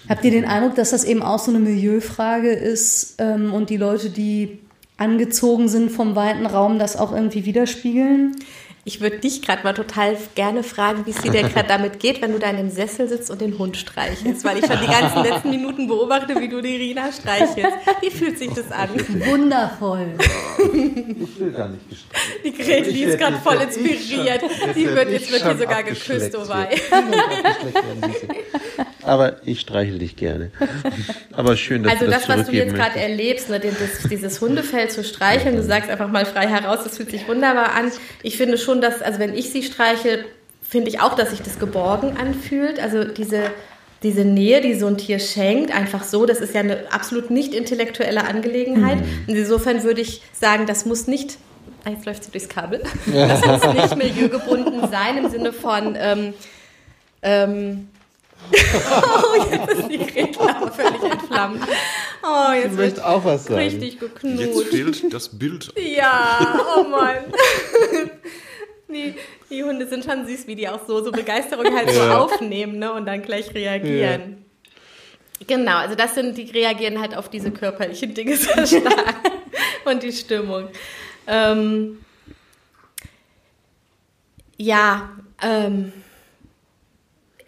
[0.07, 3.77] Habt ihr den Eindruck, dass das eben auch so eine Milieufrage ist ähm, und die
[3.77, 4.59] Leute, die
[4.97, 8.35] angezogen sind vom weiten Raum, das auch irgendwie widerspiegeln?
[8.87, 12.21] Ich würde dich gerade mal total gerne fragen, wie es dir denn gerade damit geht,
[12.21, 14.85] wenn du da in dem Sessel sitzt und den Hund streichelst, weil ich schon die
[14.85, 17.75] ganzen letzten Minuten beobachte, wie du die Rina streichelst.
[18.01, 18.89] Wie fühlt sich das an?
[19.25, 20.09] Wundervoll.
[20.59, 22.45] Ich will gar nicht gestreichelt.
[22.45, 24.43] Die Gretli ist gerade voll inspiriert.
[24.75, 26.79] Die wird, jetzt wird hier sogar geküsst, oh wei.
[29.05, 30.51] Aber ich streichel dich gerne.
[31.33, 34.09] Aber schön, dass also du das Also das, was du jetzt gerade erlebst, ne, das,
[34.09, 37.91] dieses Hundefell zu streicheln, du sagst einfach mal frei heraus, das fühlt sich wunderbar an.
[38.23, 40.25] Ich finde schon, dass, also wenn ich sie streiche,
[40.61, 42.79] finde ich auch, dass sich das geborgen anfühlt.
[42.79, 43.51] Also diese,
[44.03, 47.53] diese Nähe, die so ein Tier schenkt, einfach so, das ist ja eine absolut nicht
[47.53, 48.97] intellektuelle Angelegenheit.
[48.97, 49.25] Mhm.
[49.27, 51.37] Und insofern würde ich sagen, das muss nicht
[51.91, 52.81] jetzt läuft sie durchs Kabel.
[53.05, 56.33] Das muss nicht milieugebunden sein im Sinne von ähm,
[57.21, 57.89] ähm,
[58.51, 61.61] oh, jetzt ist die Greta völlig entflammt.
[62.23, 63.59] Oh, jetzt ich möchte auch was sagen.
[63.59, 64.39] Richtig geknut.
[64.39, 65.73] Jetzt fehlt das Bild.
[65.77, 67.17] Ja, oh Mann.
[68.87, 69.15] Die,
[69.49, 72.93] die, Hunde sind schon süß, wie die auch so, so Begeisterung halt so aufnehmen ne,
[72.93, 74.45] und dann gleich reagieren.
[75.41, 75.47] Ja.
[75.47, 79.15] Genau, also das sind, die reagieren halt auf diese körperlichen Dinge sehr stark
[79.85, 80.69] und die Stimmung.
[81.27, 81.97] Ähm,
[84.57, 85.09] ja,
[85.41, 85.91] ähm,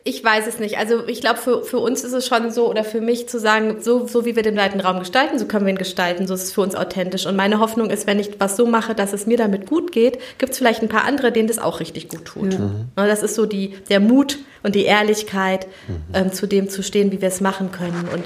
[0.08, 0.78] ich weiß es nicht.
[0.78, 3.82] Also ich glaube, für, für uns ist es schon so, oder für mich zu sagen,
[3.82, 6.44] so, so wie wir den weiten Raum gestalten, so können wir ihn gestalten, so ist
[6.44, 7.26] es für uns authentisch.
[7.26, 10.18] Und meine Hoffnung ist, wenn ich was so mache, dass es mir damit gut geht,
[10.38, 12.54] gibt es vielleicht ein paar andere, denen das auch richtig gut tut.
[12.54, 12.60] Ja.
[12.60, 12.86] Mhm.
[12.96, 15.96] Das ist so die, der Mut und die Ehrlichkeit, mhm.
[16.14, 18.08] ähm, zu dem zu stehen, wie wir es machen können.
[18.14, 18.24] Und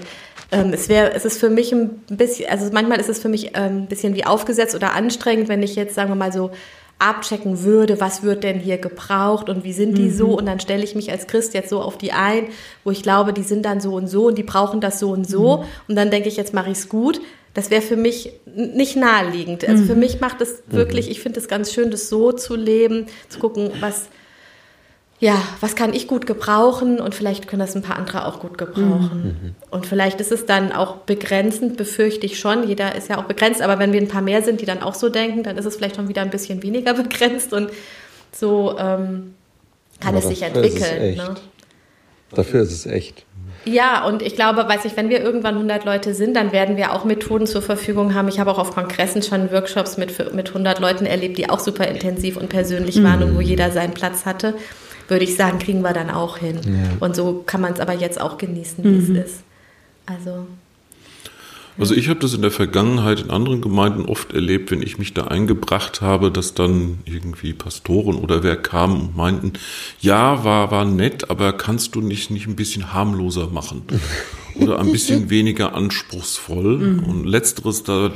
[0.52, 3.52] ähm, es wäre, es ist für mich ein bisschen, also manchmal ist es für mich
[3.56, 6.52] ähm, ein bisschen wie aufgesetzt oder anstrengend, wenn ich jetzt, sagen wir mal so,
[7.02, 10.14] abchecken würde, was wird denn hier gebraucht und wie sind die mhm.
[10.14, 12.45] so und dann stelle ich mich als Christ jetzt so auf die ein,
[12.84, 15.28] wo ich glaube, die sind dann so und so und die brauchen das so und
[15.28, 15.64] so mhm.
[15.88, 17.20] und dann denke ich, jetzt mache ich es gut.
[17.54, 19.68] Das wäre für mich nicht naheliegend.
[19.68, 19.88] Also mhm.
[19.88, 23.39] für mich macht es wirklich, ich finde es ganz schön, das so zu leben, zu
[23.39, 24.08] gucken, was
[25.22, 28.57] ja, was kann ich gut gebrauchen und vielleicht können das ein paar andere auch gut
[28.57, 29.38] gebrauchen.
[29.39, 29.55] Mhm.
[29.69, 32.67] Und vielleicht ist es dann auch begrenzend, befürchte ich schon.
[32.67, 34.95] Jeder ist ja auch begrenzt, aber wenn wir ein paar mehr sind, die dann auch
[34.95, 37.69] so denken, dann ist es vielleicht schon wieder ein bisschen weniger begrenzt und
[38.32, 39.36] so ähm,
[39.99, 41.15] kann aber es sich entwickeln.
[41.15, 41.36] Ne?
[42.34, 43.24] Dafür ist es echt.
[43.65, 46.93] Ja, und ich glaube, weiß ich, wenn wir irgendwann 100 Leute sind, dann werden wir
[46.93, 48.28] auch Methoden zur Verfügung haben.
[48.28, 51.88] Ich habe auch auf Kongressen schon Workshops mit, mit 100 Leuten erlebt, die auch super
[51.88, 53.26] intensiv und persönlich waren mhm.
[53.26, 54.55] und wo jeder seinen Platz hatte
[55.12, 56.59] würde ich sagen, kriegen wir dann auch hin.
[56.64, 57.05] Ja.
[57.05, 59.16] Und so kann man es aber jetzt auch genießen, wie mhm.
[59.16, 59.43] es ist.
[60.07, 60.47] Also.
[61.78, 65.14] Also ich habe das in der Vergangenheit in anderen Gemeinden oft erlebt, wenn ich mich
[65.14, 69.53] da eingebracht habe, dass dann irgendwie Pastoren oder wer kam und meinten,
[69.99, 73.84] ja, war, war nett, aber kannst du nicht, nicht ein bisschen harmloser machen?
[74.55, 76.99] Oder ein bisschen weniger anspruchsvoll.
[77.07, 78.12] Und letzteres, da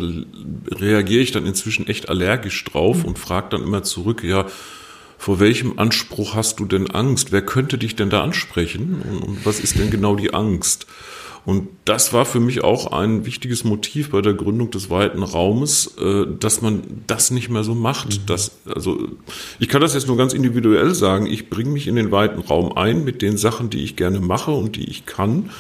[0.70, 4.46] reagiere ich dann inzwischen echt allergisch drauf und frage dann immer zurück, ja,
[5.18, 7.32] vor welchem Anspruch hast du denn Angst?
[7.32, 9.02] Wer könnte dich denn da ansprechen?
[9.10, 10.88] Und, und was ist denn genau die Angst?
[11.46, 15.96] Und das war für mich auch ein wichtiges Motiv bei der Gründung des weiten Raumes,
[16.00, 18.30] äh, dass man das nicht mehr so macht.
[18.30, 19.10] Das, also
[19.60, 21.28] ich kann das jetzt nur ganz individuell sagen.
[21.28, 24.52] Ich bringe mich in den weiten Raum ein mit den Sachen, die ich gerne mache
[24.52, 25.52] und die ich kann.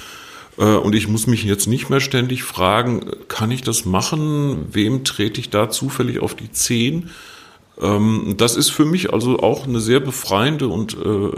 [0.57, 4.65] Äh, Und ich muss mich jetzt nicht mehr ständig fragen, kann ich das machen?
[4.71, 7.11] Wem trete ich da zufällig auf die Zehen?
[7.81, 11.29] Ähm, Das ist für mich also auch eine sehr befreiende und äh,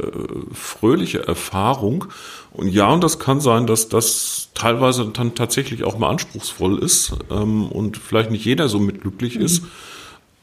[0.54, 2.06] fröhliche Erfahrung.
[2.52, 7.14] Und ja, und das kann sein, dass das teilweise dann tatsächlich auch mal anspruchsvoll ist
[7.30, 9.64] ähm, und vielleicht nicht jeder so mit glücklich ist.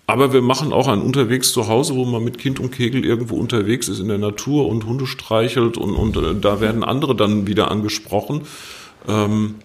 [0.07, 3.37] Aber wir machen auch ein Unterwegs zu Hause, wo man mit Kind und Kegel irgendwo
[3.37, 7.47] unterwegs ist in der Natur und Hunde streichelt und, und äh, da werden andere dann
[7.47, 8.43] wieder angesprochen.
[9.09, 9.57] Ähm,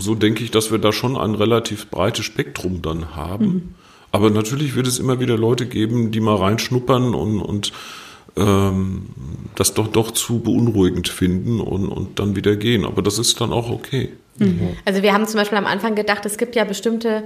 [0.00, 3.74] so denke ich, dass wir da schon ein relativ breites Spektrum dann haben.
[4.14, 7.72] Aber natürlich wird es immer wieder Leute geben, die mal reinschnuppern und, und
[8.36, 9.06] ähm,
[9.56, 12.84] das doch doch zu beunruhigend finden und, und dann wieder gehen.
[12.84, 14.12] Aber das ist dann auch okay.
[14.84, 17.24] Also wir haben zum Beispiel am Anfang gedacht, es gibt ja bestimmte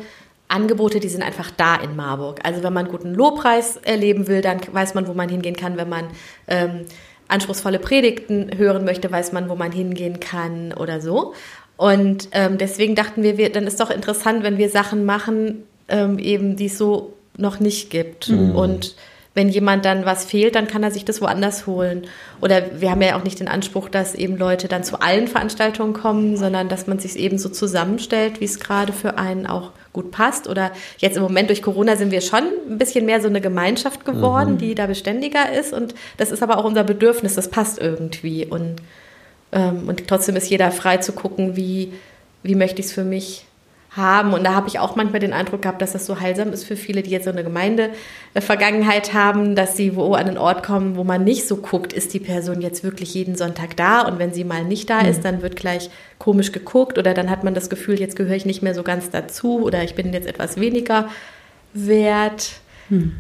[0.49, 2.41] Angebote, die sind einfach da in Marburg.
[2.43, 5.77] Also wenn man guten Lobpreis erleben will, dann weiß man, wo man hingehen kann.
[5.77, 6.07] Wenn man
[6.47, 6.87] ähm,
[7.29, 11.35] anspruchsvolle Predigten hören möchte, weiß man, wo man hingehen kann oder so.
[11.77, 16.19] Und ähm, deswegen dachten wir, wir, dann ist doch interessant, wenn wir Sachen machen, ähm,
[16.19, 18.29] eben die es so noch nicht gibt.
[18.31, 18.95] Und
[19.39, 22.09] wenn jemand dann was fehlt, dann kann er sich das woanders holen.
[22.41, 25.93] Oder wir haben ja auch nicht den Anspruch, dass eben Leute dann zu allen Veranstaltungen
[25.93, 30.11] kommen, sondern dass man sich eben so zusammenstellt, wie es gerade für einen auch gut
[30.11, 30.49] passt.
[30.49, 34.05] Oder jetzt im Moment durch Corona sind wir schon ein bisschen mehr so eine Gemeinschaft
[34.05, 35.73] geworden, die da beständiger ist.
[35.73, 38.45] Und das ist aber auch unser Bedürfnis, das passt irgendwie.
[38.45, 38.83] Und,
[39.53, 41.93] ähm, und trotzdem ist jeder frei zu gucken, wie,
[42.43, 43.45] wie möchte ich es für mich
[43.99, 44.33] haben.
[44.33, 46.77] Und da habe ich auch manchmal den Eindruck gehabt, dass das so heilsam ist für
[46.77, 51.05] viele, die jetzt so eine Gemeinde-Vergangenheit haben, dass sie wo an einen Ort kommen, wo
[51.05, 54.01] man nicht so guckt, ist die Person jetzt wirklich jeden Sonntag da?
[54.03, 57.45] Und wenn sie mal nicht da ist, dann wird gleich komisch geguckt oder dann hat
[57.45, 60.27] man das Gefühl, jetzt gehöre ich nicht mehr so ganz dazu oder ich bin jetzt
[60.27, 61.09] etwas weniger
[61.75, 62.53] wert.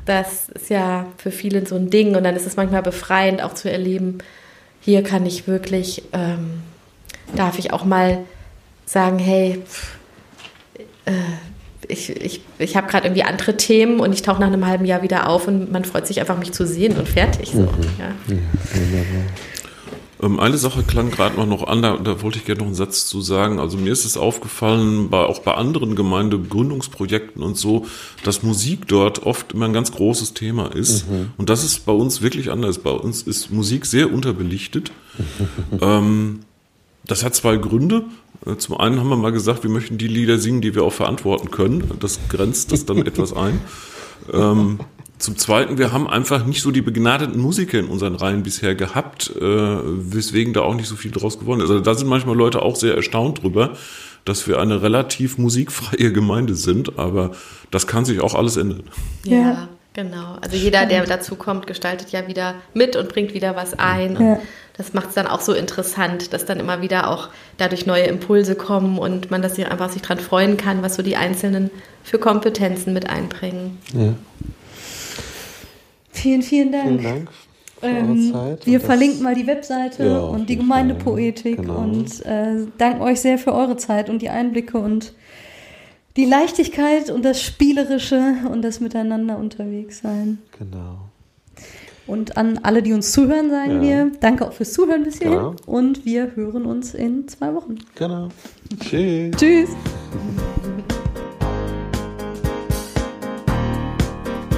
[0.06, 3.52] Das ist ja für viele so ein Ding und dann ist es manchmal befreiend auch
[3.52, 4.18] zu erleben,
[4.80, 6.62] hier kann ich wirklich, ähm,
[7.34, 8.20] darf ich auch mal
[8.86, 9.97] sagen, hey, pff,
[11.86, 15.02] ich, ich, ich habe gerade irgendwie andere Themen und ich tauche nach einem halben Jahr
[15.02, 17.50] wieder auf und man freut sich einfach, mich zu sehen und fertig.
[17.52, 18.14] So, ja.
[20.20, 22.74] Ähm, eine Sache klang gerade noch, noch an, da, da wollte ich gerne noch einen
[22.74, 23.60] Satz zu sagen.
[23.60, 27.86] Also mir ist es aufgefallen, bei, auch bei anderen Gemeindegründungsprojekten und so,
[28.24, 31.06] dass Musik dort oft immer ein ganz großes Thema ist.
[31.36, 32.78] Und das ist bei uns wirklich anders.
[32.78, 34.90] Bei uns ist Musik sehr unterbelichtet.
[35.80, 36.40] ähm,
[37.06, 38.04] das hat zwei Gründe.
[38.48, 40.92] Äh, Zum einen haben wir mal gesagt, wir möchten die Lieder singen, die wir auch
[40.92, 41.90] verantworten können.
[42.00, 43.60] Das grenzt das dann etwas ein.
[44.32, 44.80] Ähm,
[45.18, 49.34] zum Zweiten, wir haben einfach nicht so die begnadeten Musiker in unseren Reihen bisher gehabt,
[49.36, 51.70] äh, weswegen da auch nicht so viel draus geworden ist.
[51.70, 53.72] Also da sind manchmal Leute auch sehr erstaunt drüber,
[54.24, 57.32] dass wir eine relativ musikfreie Gemeinde sind, aber
[57.70, 58.84] das kann sich auch alles ändern.
[59.24, 59.68] Ja, Ja.
[60.02, 60.36] Genau.
[60.40, 64.16] Also jeder, der dazu kommt, gestaltet ja wieder mit und bringt wieder was ein.
[64.16, 64.38] Und Ja.
[64.76, 68.54] das macht es dann auch so interessant, dass dann immer wieder auch dadurch neue Impulse
[68.54, 71.70] kommen und man das sich einfach sich dran freuen kann, was so die Einzelnen
[72.04, 73.78] für Kompetenzen mit einbringen.
[73.92, 74.14] Ja.
[76.12, 76.84] Vielen, vielen Dank.
[77.00, 77.28] Vielen Dank
[77.80, 78.66] für eure Ähm, Zeit.
[78.66, 81.56] wir verlinken mal die Webseite Ja, und die Gemeindepoetik.
[81.58, 81.78] Genau.
[81.78, 85.12] und äh, danken euch sehr für eure Zeit und die Einblicke und
[86.18, 90.38] die Leichtigkeit und das Spielerische und das Miteinander unterwegs sein.
[90.58, 90.98] Genau.
[92.08, 94.06] Und an alle, die uns zuhören, sagen Ja.
[94.06, 95.54] wir Danke auch fürs Zuhören bis hierhin Genau.
[95.66, 97.76] und wir hören uns in zwei Wochen.
[97.94, 98.28] Genau.
[98.80, 99.36] Tschüss.
[99.36, 99.68] Tschüss!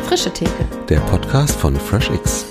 [0.05, 0.51] Frische Theke.
[0.89, 2.47] Der Podcast von FreshX.